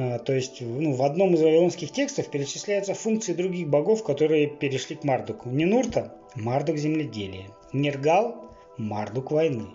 [0.00, 4.94] А, то есть ну, в одном из вавилонских текстов перечисляются функции других богов, которые перешли
[4.94, 5.48] к Мардуку.
[5.48, 7.46] Нинурта– Мардук земледелия.
[7.72, 8.44] Нергал–
[8.76, 9.66] Мардук войны.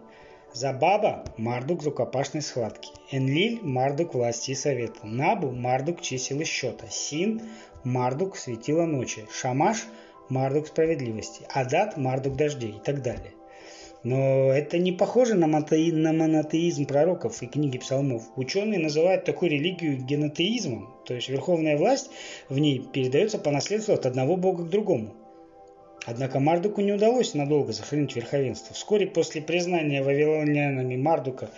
[0.53, 2.91] Забаба– Мардук рукопашной схватки.
[3.11, 5.05] Энлиль– Мардук власти и совета.
[5.05, 6.87] Набу– Мардук чисел и счета.
[6.89, 7.41] Син–
[7.83, 9.25] Мардук светила ночи.
[9.29, 9.85] Шамаш–
[10.29, 13.33] Мардук справедливости, Адат– Мардук дождей и так далее.
[14.03, 18.23] Но это не похоже на, мотеи, на монотеизм пророков и книги псалмов.
[18.35, 22.09] Ученые называют такую религию генотеизмом, то есть верховная власть
[22.49, 25.13] в ней передается по наследству от одного бога к другому.
[26.05, 28.75] Однако Мардуку не удалось надолго сохранить верховенство.
[28.75, 31.49] Вскоре после признания вавилонянами Мардука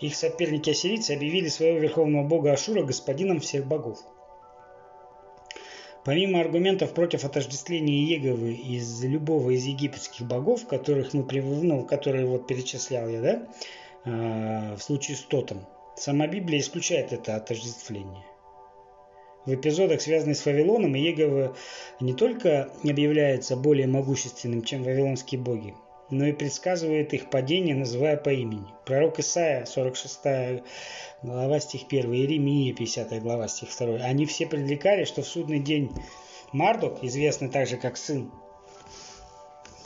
[0.00, 3.98] их соперники ассирийцы объявили своего верховного бога Ашура господином всех богов.
[6.08, 12.46] Помимо аргументов против отождествления Еговы из любого из египетских богов, которых мы, ну, которые вот
[12.46, 13.48] перечислял я, да,
[14.06, 15.66] э, в случае с Тотом,
[15.96, 18.24] сама Библия исключает это отождествление.
[19.44, 21.54] В эпизодах, связанных с Вавилоном, Иегова
[22.00, 25.74] не только объявляется более могущественным, чем вавилонские боги,
[26.10, 28.66] но и предсказывает их падение, называя по имени.
[28.84, 30.62] Пророк Исаия, 46
[31.22, 34.04] глава, стих 1, Иеремия, 50 глава, стих 2.
[34.04, 35.90] Они все предрекали, что в судный день
[36.52, 38.30] Мардук, известный также как сын,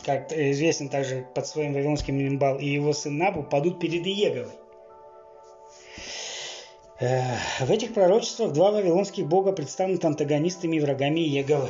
[0.04, 4.52] как известен также под своим вавилонским именем и его сын Набу падут перед Иеговой.
[7.00, 11.68] В этих пророчествах два вавилонских бога представлены антагонистами и врагами Иеговы.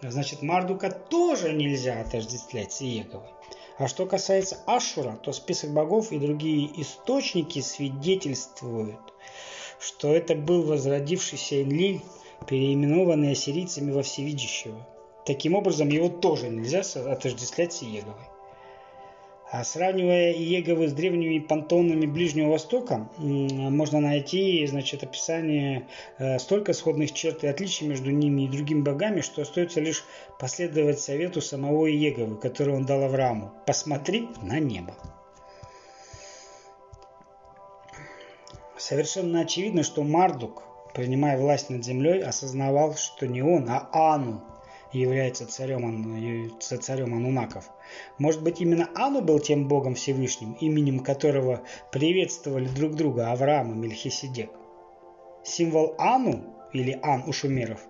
[0.00, 3.28] Значит, Мардука тоже нельзя отождествлять с Иеговой.
[3.78, 9.00] А что касается Ашура, то список богов и другие источники свидетельствуют,
[9.80, 12.02] что это был возродившийся Энлиль,
[12.46, 14.86] переименованный ассирийцами во Всевидящего.
[15.24, 18.31] Таким образом, его тоже нельзя отождествлять с Иеговой.
[19.52, 25.86] А сравнивая Иеговы с древними пантонами Ближнего Востока, можно найти значит, описание
[26.16, 30.06] э, столько сходных черт и отличий между ними и другими богами, что остается лишь
[30.38, 33.52] последовать совету самого Иеговы, который он дал Аврааму.
[33.66, 34.96] «Посмотри на небо».
[38.78, 40.62] Совершенно очевидно, что Мардук,
[40.94, 44.42] принимая власть над землей, осознавал, что не он, а Ану
[44.92, 47.70] является царем, царем Анунаков.
[48.18, 53.76] Может быть, именно Ану был тем богом Всевышним, именем которого приветствовали друг друга Авраам и
[53.76, 54.50] Мельхиседек.
[55.44, 57.80] Символ Ану, или Ан у шумеров,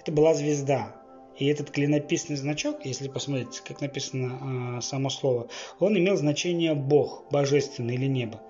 [0.00, 0.96] это была звезда.
[1.36, 5.48] И этот клинописный значок, если посмотреть, как написано э, само слово,
[5.80, 8.40] он имел значение Бог, Божественный или Небо,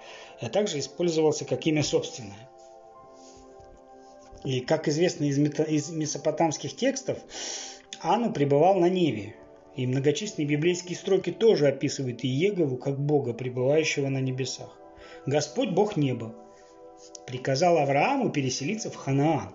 [0.40, 2.50] а также использовался как имя собственное.
[4.44, 7.18] И как известно из, мета, из месопотамских текстов,
[8.00, 9.34] Ану пребывал на Неве,
[9.76, 14.78] и многочисленные библейские строки тоже описывают Иегову как Бога, пребывающего на небесах.
[15.26, 16.34] Господь Бог неба
[17.26, 19.54] приказал Аврааму переселиться в Ханаан.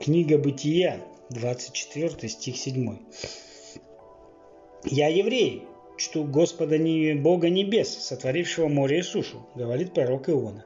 [0.00, 2.98] Книга Бытия, 24 стих 7.
[4.84, 5.64] «Я еврей,
[5.96, 6.78] чту Господа
[7.16, 10.64] Бога небес, сотворившего море и сушу», говорит пророк Иона.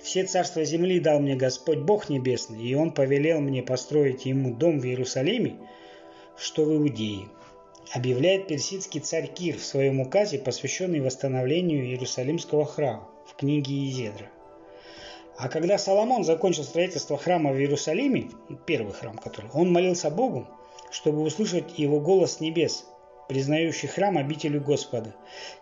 [0.00, 4.80] «Все царства земли дал мне Господь Бог небесный, и Он повелел мне построить Ему дом
[4.80, 5.56] в Иерусалиме,
[6.36, 7.28] что в Иудее,
[7.92, 14.28] объявляет персидский царь Кир в своем указе, посвященный восстановлению Иерусалимского храма в книге Изедра.
[15.38, 18.30] А когда Соломон закончил строительство храма в Иерусалиме,
[18.66, 20.46] первый храм который, он молился Богу,
[20.90, 22.86] чтобы услышать его голос с небес,
[23.28, 25.14] признающий храм обителю Господа.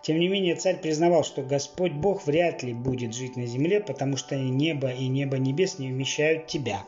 [0.02, 4.16] Тем не менее, царь признавал, что Господь Бог вряд ли будет жить на земле, потому
[4.16, 6.84] что небо и небо небес не вмещают тебя,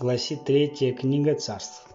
[0.00, 1.89] гласит третья книга царств.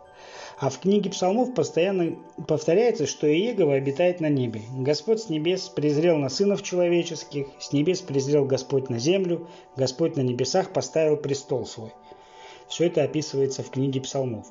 [0.58, 2.16] А в книге псалмов постоянно
[2.48, 4.62] повторяется, что Иегова обитает на небе.
[4.78, 10.22] Господь с небес презрел на сынов человеческих, с небес презрел Господь на землю, Господь на
[10.22, 11.92] небесах поставил престол свой.
[12.68, 14.48] Все это описывается в книге псалмов.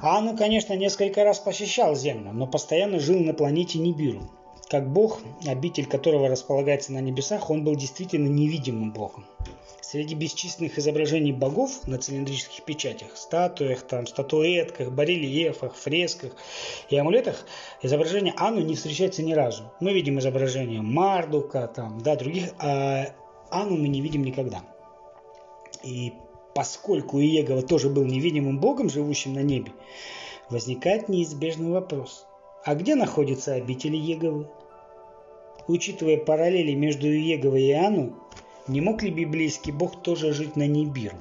[0.00, 4.22] Ану, конечно, несколько раз посещал Землю, но постоянно жил на планете Нибиру.
[4.68, 9.24] Как бог, обитель которого располагается на небесах, он был действительно невидимым богом.
[9.90, 16.32] Среди бесчисленных изображений богов на цилиндрических печатях, статуях, там, статуэтках, барельефах, фресках
[16.90, 17.46] и амулетах
[17.80, 19.72] изображение Анну не встречается ни разу.
[19.80, 23.14] Мы видим изображение Мардука, там, да, других, а
[23.48, 24.60] Анну мы не видим никогда.
[25.82, 26.12] И
[26.54, 29.72] поскольку Иегова тоже был невидимым богом, живущим на небе,
[30.50, 32.26] возникает неизбежный вопрос.
[32.62, 34.50] А где находится обитель Иеговы?
[35.66, 38.27] Учитывая параллели между Иеговой и Анну,
[38.68, 41.16] не мог ли библейский бог тоже жить на Нибиру?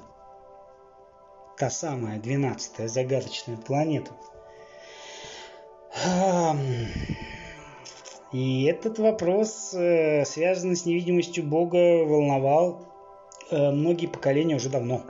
[1.57, 4.11] Та самая двенадцатая загадочная планета.
[8.33, 12.85] И этот вопрос, э, связанный с невидимостью Бога, волновал
[13.49, 15.05] э, многие поколения уже давно.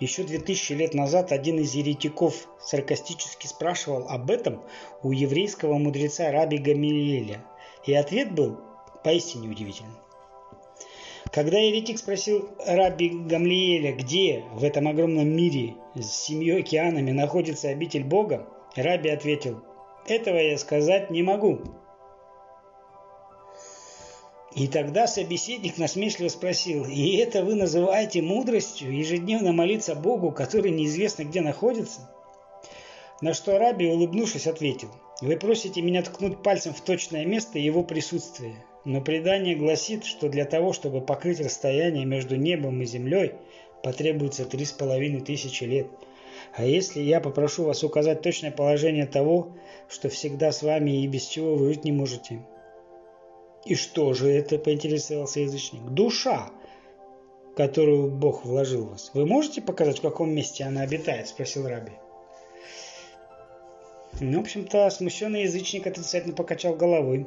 [0.00, 4.62] Еще 2000 лет назад один из еретиков саркастически спрашивал об этом
[5.02, 7.44] у еврейского мудреца Раби Гамилеля.
[7.84, 8.58] И ответ был
[9.04, 9.94] поистине удивительный.
[11.32, 18.02] Когда еретик спросил Раби Гамлиеля, где в этом огромном мире с семью океанами находится обитель
[18.02, 19.62] Бога, Раби ответил,
[20.08, 21.60] этого я сказать не могу.
[24.56, 31.22] И тогда собеседник насмешливо спросил, «И это вы называете мудростью, ежедневно молиться Богу, который неизвестно
[31.22, 32.10] где находится?»
[33.20, 34.88] На что Раби, улыбнувшись, ответил,
[35.20, 40.44] «Вы просите меня ткнуть пальцем в точное место его присутствия, но предание гласит, что для
[40.44, 43.34] того, чтобы покрыть расстояние между небом и землей,
[43.82, 45.86] потребуется три с половиной тысячи лет.
[46.54, 49.52] А если я попрошу вас указать точное положение того,
[49.88, 52.40] что всегда с вами и без чего вы жить не можете?
[53.66, 55.82] И что же это, поинтересовался язычник?
[55.82, 56.50] Душа,
[57.56, 59.10] которую Бог вложил в вас.
[59.12, 61.28] Вы можете показать, в каком месте она обитает?
[61.28, 61.92] Спросил Раби.
[64.20, 67.26] Ну, в общем-то, смущенный язычник отрицательно покачал головой.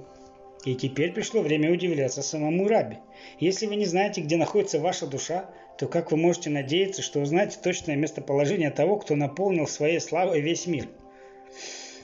[0.65, 2.97] И теперь пришло время удивляться самому Раби.
[3.39, 7.57] Если вы не знаете, где находится ваша душа, то как вы можете надеяться, что узнаете
[7.61, 10.87] точное местоположение того, кто наполнил своей славой весь мир?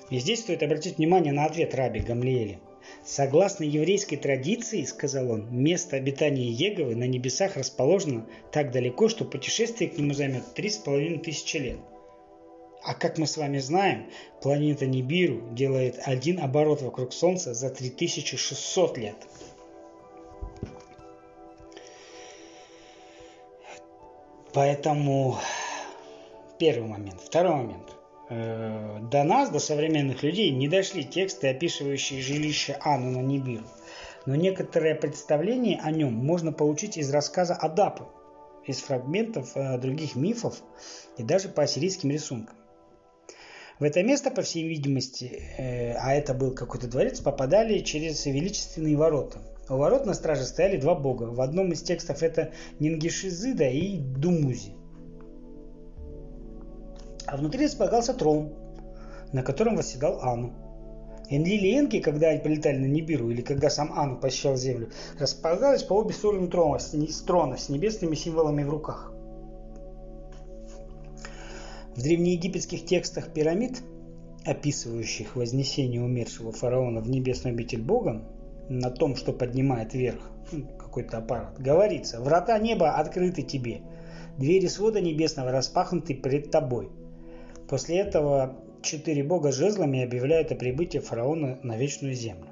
[0.10, 2.60] И здесь стоит обратить внимание на ответ Раби Гамлиэля.
[3.06, 9.89] Согласно еврейской традиции, сказал он, место обитания Еговы на небесах расположено так далеко, что путешествие
[9.89, 11.78] к нему займет три с половиной тысячи лет.
[12.84, 14.10] А как мы с вами знаем,
[14.42, 19.15] планета Нибиру делает один оборот вокруг Солнца за 3600 лет.
[24.54, 25.38] Поэтому
[26.58, 27.22] первый момент.
[27.22, 27.96] Второй момент.
[28.30, 33.65] Э, до нас, до современных людей, не дошли тексты, описывающие жилище Анны на Нибиру.
[34.26, 38.06] Но некоторое представление о нем можно получить из рассказа Адапы,
[38.65, 40.62] из фрагментов э, других мифов
[41.18, 42.56] и даже по ассирийским рисункам.
[43.80, 48.98] В это место, по всей видимости, э, а это был какой-то дворец, попадали через величественные
[48.98, 49.39] ворота.
[49.70, 51.24] У ворот на страже стояли два бога.
[51.24, 54.74] В одном из текстов это Нингишизида и Думузи.
[57.26, 58.54] А внутри располагался трон,
[59.32, 60.54] на котором восседал Ану.
[61.30, 65.84] Энлили и Энки, когда они прилетали на Нибиру, или когда сам Ану посещал землю, располагались
[65.84, 69.13] по обе стороны трона, с трона с небесными символами в руках.
[71.99, 73.83] В древнеегипетских текстах пирамид,
[74.45, 78.23] описывающих вознесение умершего фараона в небесную обитель Бога,
[78.69, 80.21] на том, что поднимает вверх
[80.53, 83.81] ну, какой-то аппарат, говорится, врата неба открыты тебе,
[84.38, 86.89] двери свода небесного распахнуты пред тобой.
[87.67, 92.47] После этого четыре бога жезлами объявляют о прибытии фараона на вечную землю.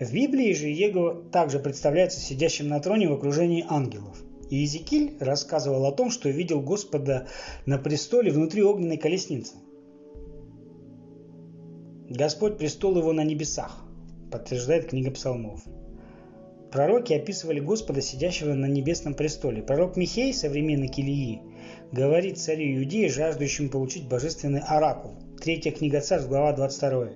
[0.00, 4.20] В Библии же Его также представляется сидящим на троне в окружении ангелов.
[4.50, 7.28] И Иезекииль рассказывал о том, что видел Господа
[7.66, 9.54] на престоле внутри огненной колесницы.
[12.08, 13.84] Господь престол его на небесах,
[14.32, 15.60] подтверждает книга псалмов.
[16.70, 19.62] Пророки описывали Господа, сидящего на небесном престоле.
[19.62, 21.42] Пророк Михей, современный Килии,
[21.92, 25.14] говорит царю Иудеи, жаждущему получить божественный оракул.
[25.40, 27.08] Третья книга Царств, глава 22.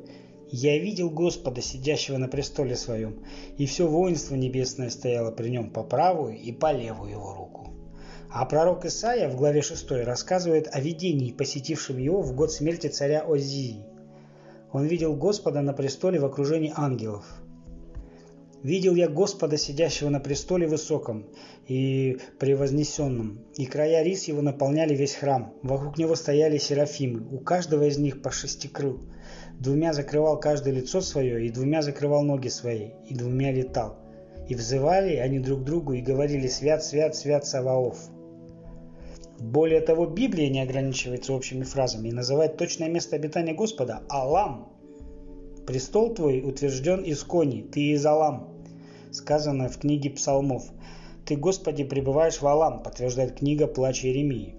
[0.55, 3.25] Я видел Господа, сидящего на престоле своем,
[3.57, 7.71] и все воинство небесное стояло при нем по правую и по левую его руку.
[8.31, 13.23] А пророк Исаия в главе 6 рассказывает о видении, посетившем его в год смерти царя
[13.23, 13.87] Озии.
[14.73, 17.25] Он видел Господа на престоле в окружении ангелов.
[18.63, 21.31] Видел я Господа, сидящего на престоле высоком
[21.67, 25.55] и превознесенном, и края рис его наполняли весь храм.
[25.63, 29.01] Вокруг него стояли серафимы, у каждого из них по шести крыл–
[29.61, 33.97] Двумя закрывал каждое лицо свое, и двумя закрывал ноги свои, и двумя летал.
[34.49, 37.99] И взывали они друг другу и говорили «Свят, свят, свят Саваоф».
[39.39, 44.69] Более того, Библия не ограничивается общими фразами и называет точное место обитания Господа– Алам.
[45.67, 48.51] «Престол твой утвержден из кони, ты из Алам»,
[49.11, 50.65] сказано в книге Псалмов.
[51.25, 54.57] «Ты, Господи, пребываешь в Алам», подтверждает книга «Плач Иеремии».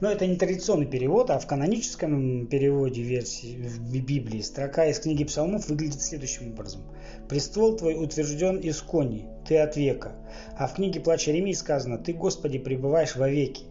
[0.00, 5.24] Но это не традиционный перевод, а в каноническом переводе версии в Библии строка из книги
[5.24, 6.82] Псалмов выглядит следующим образом.
[7.28, 10.12] «Престол твой утвержден из кони, ты от века».
[10.56, 13.64] А в книге Плача Ремии сказано «Ты, Господи, пребываешь во веки».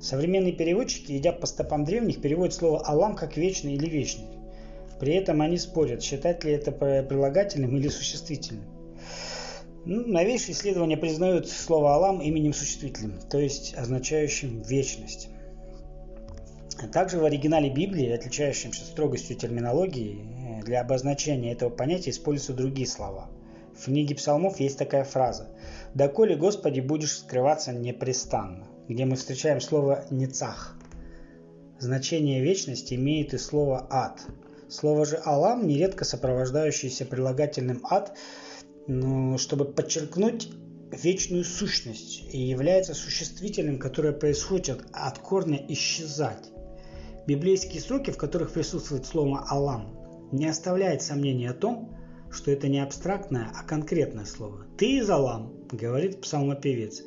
[0.00, 4.28] Современные переводчики, идя по стопам древних, переводят слово «алам» как «вечный» или «вечный».
[4.98, 8.64] При этом они спорят, считать ли это прилагательным или существительным.
[9.84, 15.28] Ну, новейшие исследования признают слово «алам» именем существительным, то есть означающим «вечность».
[16.92, 23.30] Также в оригинале Библии, отличающемся строгостью терминологии, для обозначения этого понятия используются другие слова.
[23.74, 25.48] В книге псалмов есть такая фраза
[25.94, 30.76] «Доколе, Господи, будешь скрываться непрестанно», где мы встречаем слово «нецах».
[31.78, 34.22] Значение вечности имеет и слово «ад».
[34.68, 38.16] Слово же «алам» нередко сопровождающееся прилагательным «ад»,
[39.38, 40.50] чтобы подчеркнуть
[40.90, 46.50] вечную сущность и является существительным, которое происходит от корня «исчезать».
[47.26, 49.96] Библейские строки, в которых присутствует слово «Алам»,
[50.30, 51.96] не оставляет сомнений о том,
[52.30, 54.66] что это не абстрактное, а конкретное слово.
[54.78, 57.02] «Ты из Алам»,— говорит псалмопевец,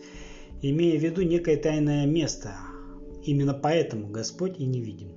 [0.62, 2.54] имея в виду некое тайное место.
[3.24, 5.12] Именно поэтому Господь и невидим.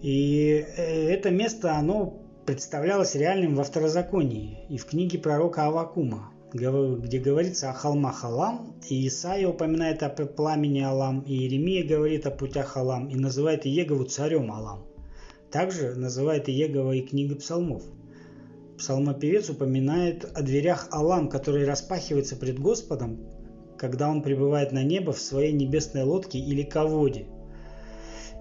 [0.00, 7.18] И э, это место, оно представлялось реальным во второзаконии и в книге пророка Авакума где
[7.18, 12.76] говорится о холмах Алам, и Исаия упоминает о пламени Алам, и Иеремия говорит о путях
[12.76, 14.84] Алам, и называет Иегову царем Алам.
[15.50, 17.82] Также называет Иегова и книга псалмов.
[18.78, 23.18] Псалмопевец упоминает о дверях Алам, которые распахиваются пред Господом,
[23.76, 27.26] когда он прибывает на небо в своей небесной лодке или ководе.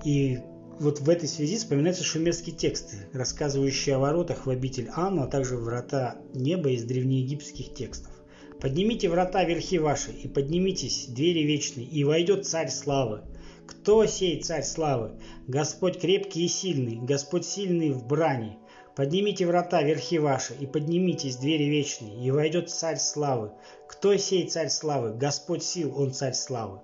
[0.06, 0.40] И
[0.80, 5.58] вот в этой связи вспоминаются шумерские тексты, рассказывающие о воротах в обитель Анну, а также
[5.58, 8.12] врата неба из древнеегипетских текстов.
[8.60, 13.22] «Поднимите врата верхи ваши, и поднимитесь, двери вечные, и войдет царь славы.
[13.68, 15.12] Кто сей царь славы?
[15.48, 18.58] Господь крепкий и сильный, Господь сильный в брани.
[18.96, 23.52] Поднимите врата верхи ваши, и поднимитесь, двери вечные, и войдет царь славы.
[23.88, 25.14] Кто сей царь славы?
[25.14, 26.80] Господь сил, он царь славы.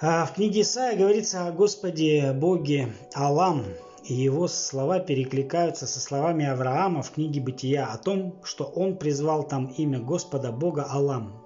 [0.00, 3.64] А в книге Исаия говорится о Господе Боге Алам,
[4.04, 9.42] и его слова перекликаются со словами Авраама в книге Бытия о том, что он призвал
[9.42, 11.42] там имя Господа Бога Алам.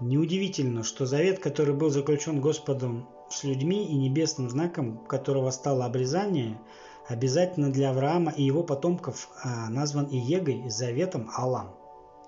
[0.00, 6.60] Неудивительно, что завет, который был заключен Господом с людьми и небесным знаком, которого стало обрезание,
[7.06, 11.76] обязательно для Авраама и его потомков а, назван Иегой заветом Алам.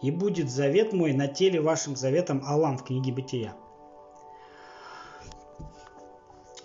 [0.03, 3.57] «И будет завет мой на теле вашим заветом Алам» в книге Бытия.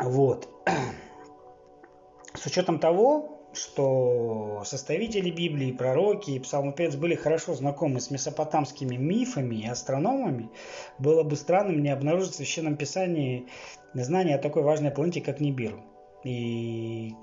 [0.02, 0.50] Вот.
[2.34, 9.56] С учетом того, что составители Библии, пророки и псалмопевец были хорошо знакомы с месопотамскими мифами
[9.56, 10.50] и астрономами,
[10.98, 13.48] было бы странным не обнаружить в Священном Писании
[13.94, 15.84] знания о такой важной планете, как Нибиру.
[16.24, 17.14] И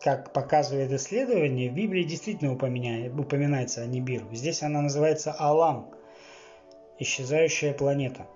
[0.00, 4.26] как показывает исследование, в Библии действительно упоминается о Нибиру.
[4.32, 5.90] Здесь она называется Алам,
[6.98, 8.26] исчезающая планета–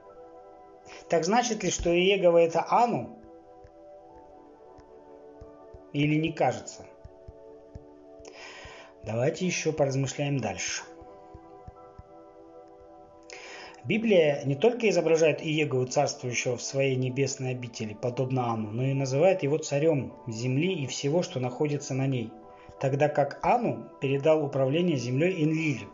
[1.09, 3.18] так значит ли, что Иегова это Ану?
[5.93, 6.86] Или не кажется?
[9.05, 10.82] Давайте еще поразмышляем дальше.
[13.84, 19.43] Библия не только изображает Иегову царствующего в своей небесной обители, подобно Ану, но и называет
[19.43, 22.30] его царем земли и всего, что находится на ней,
[22.78, 25.88] тогда как Ану передал управление землей Энлилю.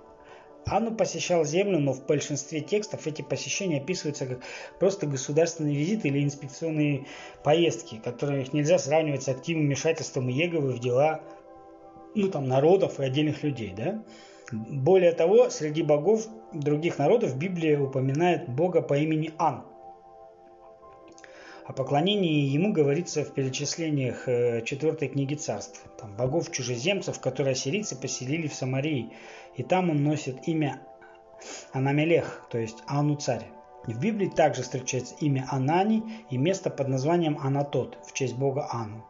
[0.66, 4.40] Анну посещал Землю, но в большинстве текстов эти посещения описываются как
[4.80, 7.06] просто государственные визиты или инспекционные
[7.44, 11.20] поездки, которых нельзя сравнивать с активным вмешательством Иеговы в дела
[12.16, 13.74] ну, там, народов и отдельных людей.
[13.76, 14.02] Да?
[14.50, 19.64] Более того, среди богов других народов Библия упоминает бога по имени Ан.
[21.66, 25.82] О поклонении ему говорится в перечислениях э, четвертой книги царств.
[25.98, 29.12] Там богов чужеземцев, которые ассирийцы поселили в Самарии
[29.56, 30.80] и там он носит имя
[31.72, 33.46] Анамелех, то есть Ану царь.
[33.84, 39.04] В Библии также встречается имя Анани и место под названием Анатот в честь бога Ану.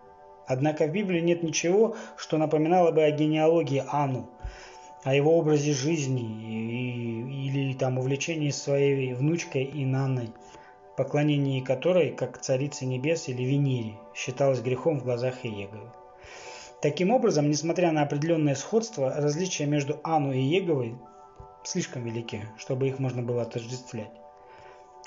[0.47, 4.31] Однако в Библии нет ничего, что напоминало бы о генеалогии Ану,
[5.03, 10.31] о его образе жизни и, или там увлечении своей внучкой Инанной,
[10.97, 15.91] поклонение которой, как царице небес или Венере, считалось грехом в глазах Иеговы.
[16.83, 20.97] Таким образом, несмотря на определенное сходство, различия между Ану и Еговой
[21.65, 24.13] слишком велики, чтобы их можно было отождествлять.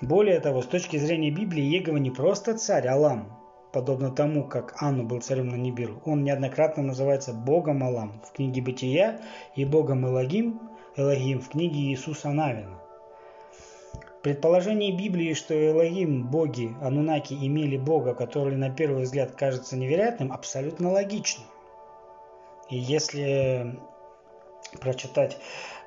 [0.01, 3.37] Более того, с точки зрения Библии, Егова не просто царь Алам,
[3.73, 6.01] подобно тому, как Анну был царем на Нибиру.
[6.05, 9.19] Он неоднократно называется Богом Алам в книге Бытия
[9.55, 10.61] и Богом Элагим,
[10.95, 12.78] Элагим в книге Иисуса Навина.
[14.22, 20.91] Предположение Библии, что Элогим, боги, анунаки имели бога, который на первый взгляд кажется невероятным, абсолютно
[20.91, 21.45] логично.
[22.70, 23.80] И если
[24.82, 25.38] прочитать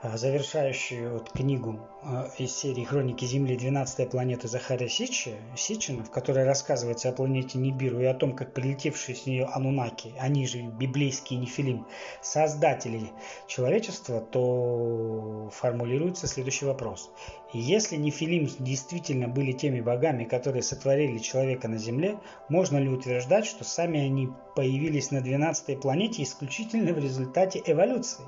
[0.02, 3.56] завершающую вот книгу а, из серии «Хроники Земли.
[3.56, 8.52] 12 планета» Захария Сичи, Сичина, в которой рассказывается о планете Нибиру и о том, как
[8.52, 11.86] прилетевшие с нее анунаки, они же библейские нефилим,
[12.20, 13.10] создатели
[13.46, 17.10] человечества, то формулируется следующий вопрос.
[17.52, 23.62] Если нефилим действительно были теми богами, которые сотворили человека на Земле, можно ли утверждать, что
[23.62, 28.24] сами они появились на 12 планете исключительно в результате эволюции?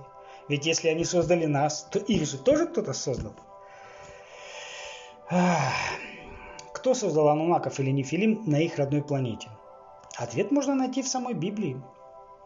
[0.48, 3.32] Ведь если они создали нас, то их же тоже кто-то создал.
[6.72, 9.48] Кто создал анунаков или нефилим на их родной планете?
[10.16, 11.80] Ответ можно найти в самой Библии.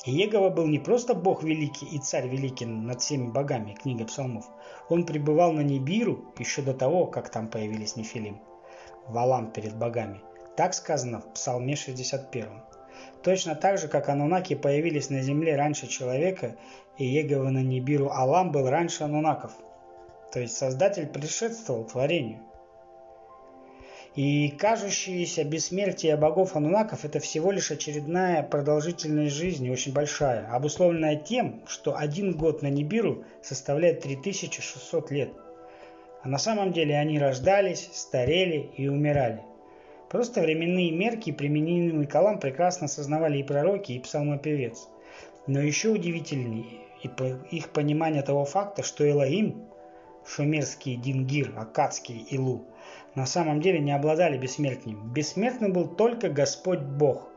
[0.05, 4.47] Иегова был не просто Бог великий и Царь великий над всеми богами, книга псалмов.
[4.89, 8.41] Он пребывал на Небиру еще до того, как там появились Нефилим.
[9.09, 10.21] Валам перед богами.
[10.57, 12.47] Так сказано в Псалме 61.
[13.23, 16.57] Точно так же, как анунаки появились на земле раньше человека,
[16.97, 19.53] и Егова на Нибиру Алам был раньше анунаков.
[20.33, 22.41] То есть Создатель предшествовал творению.
[24.15, 31.63] И кажущееся бессмертие богов анунаков– это всего лишь очередная продолжительность жизни, очень большая, обусловленная тем,
[31.67, 35.33] что один год на Нибиру составляет 3600 лет.
[36.23, 39.43] А на самом деле они рождались, старели и умирали.
[40.11, 44.89] Просто временные мерки, применимые к Алам, прекрасно осознавали и пророки, и псалмопевец.
[45.47, 46.67] Но еще удивительнее
[47.51, 49.65] их понимание того факта, что Элоим,
[50.27, 52.65] шумерский Дингир, акадский Илу,
[53.15, 55.13] на самом деле не обладали бессмертием.
[55.13, 57.29] Бессмертным был только Господь Бог.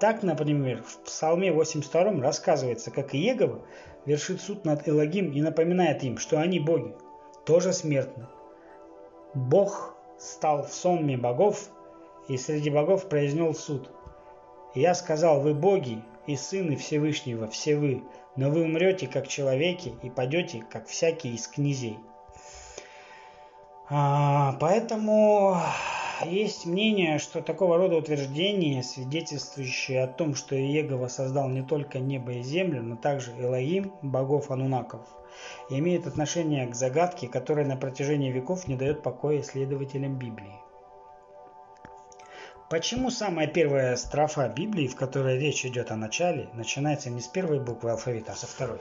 [0.00, 3.64] Так, например, в Псалме 82 рассказывается, как Иегова
[4.04, 6.94] вершит суд над Элогим и напоминает им, что они боги,
[7.44, 8.26] тоже смертны.
[9.34, 11.70] Бог стал в сонме богов
[12.28, 13.90] и среди богов произнес суд.
[14.74, 18.02] «Я сказал, вы боги и сыны Всевышнего, все вы,
[18.36, 21.98] но вы умрете, как человеки, и падете, как всякий из князей».
[23.88, 25.56] А, поэтому
[26.24, 32.32] есть мнение, что такого рода утверждения, свидетельствующие о том, что Иегова создал не только небо
[32.32, 35.02] и землю, но также Элоим, богов Анунаков,
[35.70, 40.65] имеют отношение к загадке, которая на протяжении веков не дает покоя исследователям Библии.
[42.68, 47.60] Почему самая первая строфа Библии, в которой речь идет о начале, начинается не с первой
[47.60, 48.80] буквы алфавита, а со второй?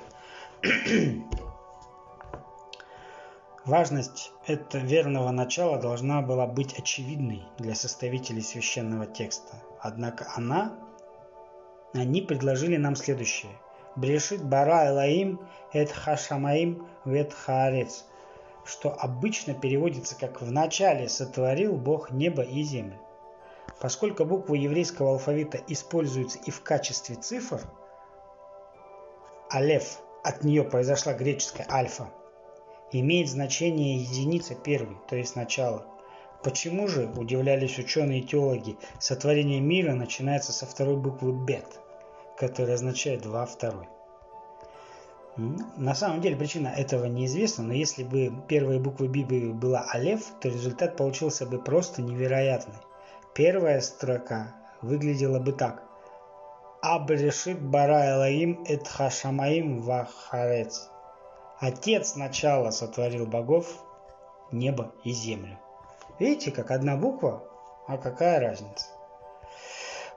[3.64, 9.62] Важность этого верного начала должна была быть очевидной для составителей священного текста.
[9.80, 10.74] Однако она,
[11.94, 13.52] они предложили нам следующее.
[13.96, 15.40] Брешит бара элаим
[15.74, 18.06] эт хашамаим вет хаарец,
[18.66, 23.00] что обычно переводится как «в начале сотворил Бог небо и землю».
[23.80, 27.61] Поскольку буквы еврейского алфавита используются и в качестве цифр,
[29.53, 32.09] алеф, от нее произошла греческая альфа,
[32.91, 35.86] имеет значение единица первый, то есть начало.
[36.43, 41.80] Почему же, удивлялись ученые и теологи, сотворение мира начинается со второй буквы бет,
[42.38, 43.88] которая означает два второй?
[45.38, 50.47] На самом деле причина этого неизвестна, но если бы первая буква Библии была Алеф, то
[50.47, 52.76] результат получился бы просто невероятный.
[53.36, 55.84] Первая строка выглядела бы так.
[56.82, 60.90] Абрешит бара Элаим эт хашамаим вахарец.
[61.60, 63.84] Отец сначала сотворил богов,
[64.54, 65.60] небо и землю.
[66.18, 67.44] Видите, как одна буква,
[67.88, 68.88] а какая разница?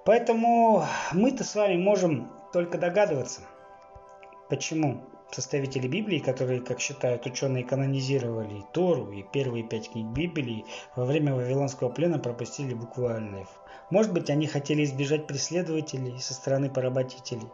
[0.05, 3.41] Поэтому мы-то с вами можем только догадываться,
[4.49, 10.65] почему составители Библии, которые, как считают ученые, канонизировали Тору и первые пять книг Библии,
[10.97, 13.49] во время Вавилонского плена пропустили букву Алеф.
[13.91, 17.49] Может быть, они хотели избежать преследователей со стороны поработителей.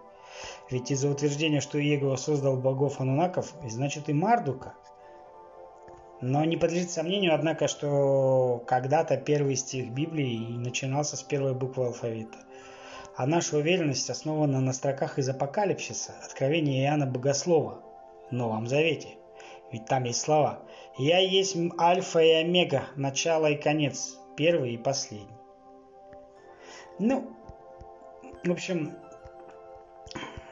[0.71, 4.75] Ведь из-за утверждения, что Иегова создал богов Анунаков, значит и Мардука.
[6.21, 12.39] Но не подлежит сомнению, однако, что когда-то первый стих Библии начинался с первой буквы алфавита–
[13.17, 17.83] а наша уверенность основана на строках из Апокалипсиса, Откровения Иоанна Богослова
[18.31, 19.17] Новом Завете.
[19.71, 20.61] Ведь там есть слова
[20.99, 25.29] «Я есть Альфа и Омега, начало и конец, первый и последний».
[26.99, 27.31] Ну,
[28.45, 28.97] в общем,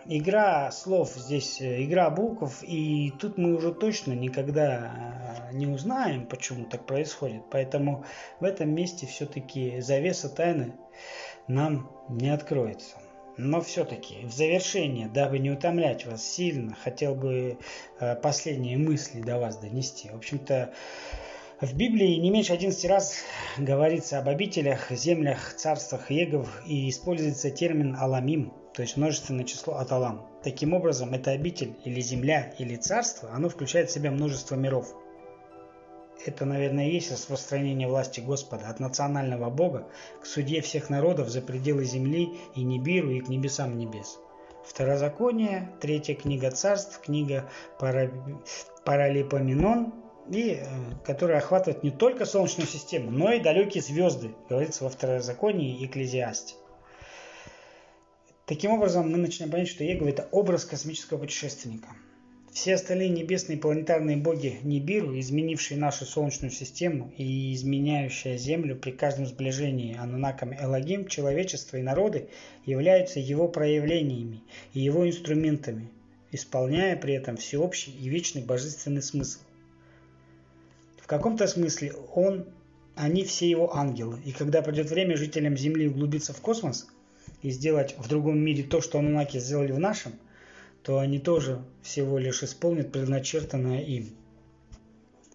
[0.06, 6.26] игра слов здесь, э, игра букв, и тут мы уже точно никогда э, не узнаем,
[6.26, 7.42] почему так происходит.
[7.50, 8.04] Поэтому
[8.40, 10.74] в этом месте все-таки завеса тайны
[11.48, 12.96] нам не откроется.
[13.36, 17.58] Но все-таки в завершение, дабы не утомлять вас сильно, хотел бы
[17.98, 20.10] э, последние мысли до вас донести.
[20.10, 20.72] В общем-то,
[21.62, 23.14] в Библии не меньше 11 раз
[23.56, 30.26] говорится об обителях, землях, царствах егов и используется термин «аламим», то есть множественное число «аталам».
[30.42, 34.92] Таким образом, эта обитель или земля или царство, оно включает в себя множество миров.
[36.24, 39.88] Это, наверное, и есть распространение власти Господа от национального Бога
[40.20, 44.20] к судье всех народов за пределы земли и Небиру и к небесам небес.
[44.64, 47.50] Второзаконие, третья книга царств, книга
[48.84, 49.94] Паралипоменон,
[50.30, 50.64] и, э,
[51.04, 56.54] которая охватывает не только Солнечную систему, но и далекие звезды, говорится во Второзаконии и Экклезиасте.
[58.46, 61.88] Таким образом, мы начинаем понять, что Егова– это образ космического путешественника–
[62.52, 69.26] все остальные небесные планетарные боги Нибиру, изменившие нашу Солнечную систему и изменяющие Землю при каждом
[69.26, 72.28] сближении Анунаком Элагим, человечество и народы
[72.66, 74.42] являются его проявлениями
[74.74, 75.88] и его инструментами,
[76.30, 79.40] исполняя при этом всеобщий и вечный божественный смысл.
[81.00, 82.46] В каком-то смысле он,
[82.96, 86.86] они все его ангелы, и когда придет время жителям Земли углубиться в космос
[87.40, 90.12] и сделать в другом мире то, что Анунаки сделали в нашем–
[90.82, 94.10] то они тоже всего лишь исполнят предначертанное им.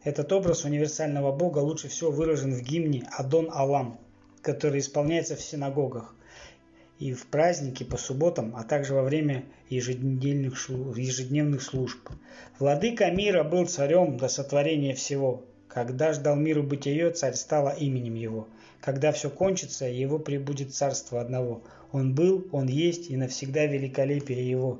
[0.03, 3.99] Этот образ универсального Бога лучше всего выражен в гимне «Адон Алам»,
[4.41, 6.13] который исполняется в синагогах
[6.99, 12.09] и в праздники по субботам, а также во время ежедневных, ежедневных служб.
[12.59, 15.43] Владыка мира был царем до сотворения всего.
[15.67, 18.47] Когда ждал миру бытие, царь стало именем его.
[18.81, 21.61] Когда все кончится, его прибудет царство одного.
[21.91, 24.79] Он был, он есть и навсегда великолепие его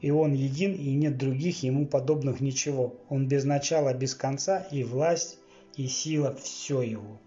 [0.00, 2.94] и он един, и нет других ему подобных ничего.
[3.08, 5.38] Он без начала, без конца, и власть,
[5.76, 7.18] и сила, все его.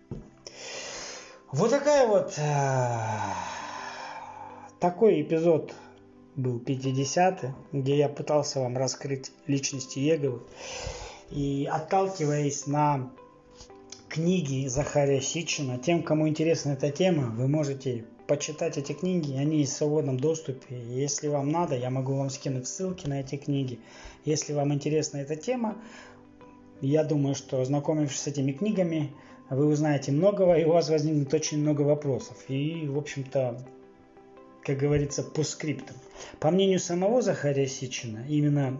[1.51, 2.33] Вот такая вот...
[2.37, 3.33] Э,
[4.79, 5.73] такой эпизод
[6.35, 10.41] был 50-й, где я пытался вам раскрыть личность Еговы.
[11.31, 13.11] И отталкиваясь на
[14.07, 19.69] книги Захария Сичина, тем, кому интересна эта тема, вы можете почитать эти книги, они в
[19.69, 20.79] свободном доступе.
[20.87, 23.79] Если вам надо, я могу вам скинуть ссылки на эти книги.
[24.23, 25.79] Если вам интересна эта тема,
[26.79, 29.11] я думаю, что ознакомившись с этими книгами,
[29.49, 32.37] вы узнаете многого, и у вас возникнет очень много вопросов.
[32.49, 33.65] И, в общем-то,
[34.61, 35.97] как говорится, по скриптам.
[36.39, 38.77] По мнению самого Захария Сичина, именно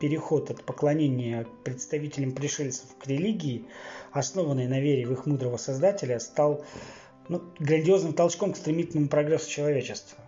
[0.00, 3.66] переход от поклонения представителям пришельцев к религии,
[4.12, 6.64] основанной на вере в их мудрого создателя, стал
[7.28, 10.18] ну, грандиозным толчком к стремительному прогрессу человечества.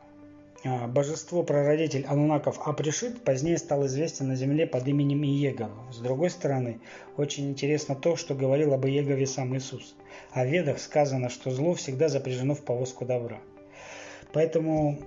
[0.63, 5.91] А, божество-прародитель Анунаков Апришит позднее стал известен на земле под именем Иегова.
[5.91, 6.81] С другой стороны,
[7.17, 9.95] очень интересно то, что говорил об Иегове сам Иисус.
[10.33, 13.41] О ведах сказано, что зло всегда запряжено в повозку добра.
[14.33, 14.99] Поэтому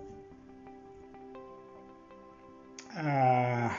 [2.95, 3.71] а,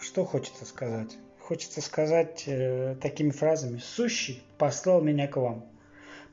[0.00, 1.18] что хочется сказать?
[1.38, 3.78] Хочется сказать э, такими фразами.
[3.78, 5.64] «Сущий послал меня к вам,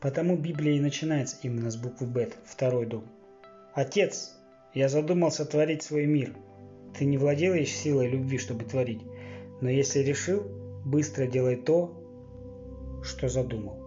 [0.01, 3.05] Потому Библия и начинается именно с буквы «Бет», второй дом.
[3.73, 4.35] «Отец,
[4.73, 6.35] я задумался творить свой мир.
[6.97, 9.01] Ты не владеешь силой любви, чтобы творить,
[9.61, 10.43] но если решил,
[10.85, 11.93] быстро делай то,
[13.03, 13.85] что задумал».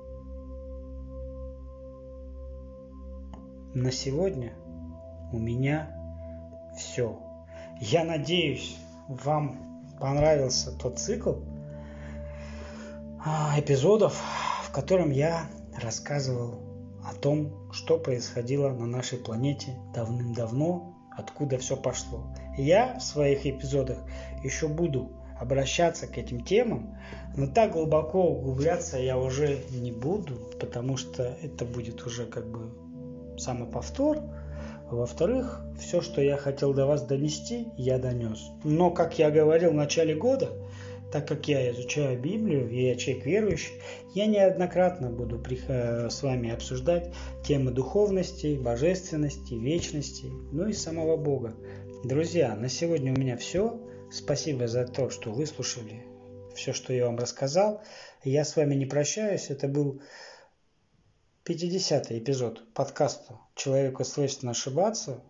[3.74, 4.54] На сегодня
[5.32, 5.94] у меня
[6.76, 7.18] все.
[7.80, 8.76] Я надеюсь,
[9.08, 11.34] вам понравился тот цикл
[13.24, 14.20] а, эпизодов,
[14.64, 15.48] в котором я
[15.82, 16.60] рассказывал
[17.04, 22.32] о том, что происходило на нашей планете давным-давно, откуда все пошло.
[22.56, 23.98] я в своих эпизодах
[24.42, 26.96] еще буду обращаться к этим темам,
[27.36, 32.70] но так глубоко углубляться я уже не буду, потому что это будет уже как бы
[33.38, 34.20] самый повтор.
[34.90, 38.40] Во-вторых, все, что я хотел до вас донести, я донес.
[38.64, 40.50] Но, как я говорил в начале года,
[41.12, 43.72] так как я изучаю Библию, и я человек верующий,
[44.14, 47.12] я неоднократно буду с вами обсуждать
[47.44, 51.54] темы духовности, божественности, вечности, ну и самого Бога.
[52.04, 53.80] Друзья, на сегодня у меня все.
[54.10, 56.04] Спасибо за то, что выслушали
[56.54, 57.82] все, что я вам рассказал.
[58.24, 59.50] Я с вами не прощаюсь.
[59.50, 60.02] Это был
[61.44, 65.22] 50-й эпизод подкаста «Человеку свойственно ошибаться».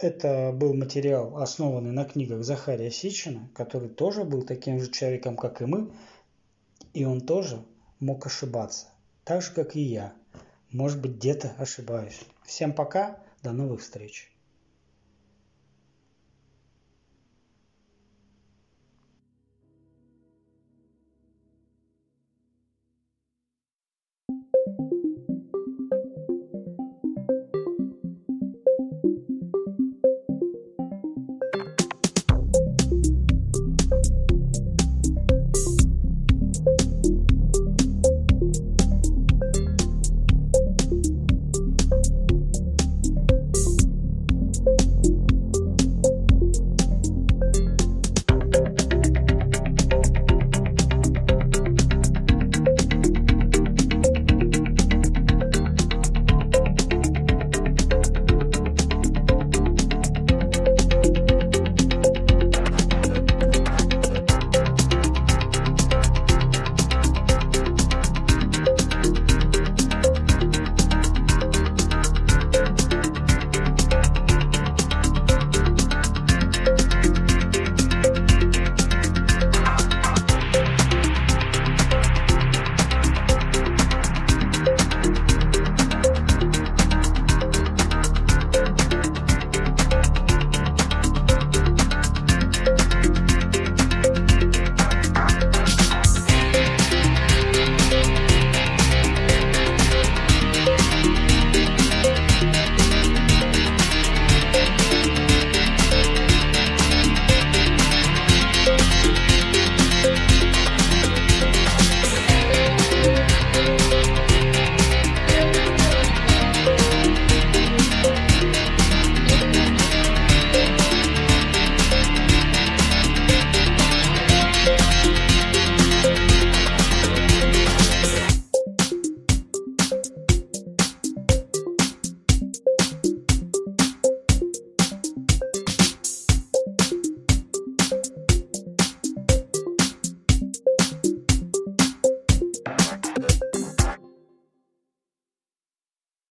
[0.00, 5.62] Это был материал, основанный на книгах Захария Сичина, который тоже был таким же человеком, как
[5.62, 5.90] и мы,
[6.92, 7.64] и он тоже
[8.00, 8.88] мог ошибаться,
[9.24, 10.12] так же, как и я.
[10.70, 12.20] Может быть, где-то ошибаюсь.
[12.44, 14.33] Всем пока, до новых встреч.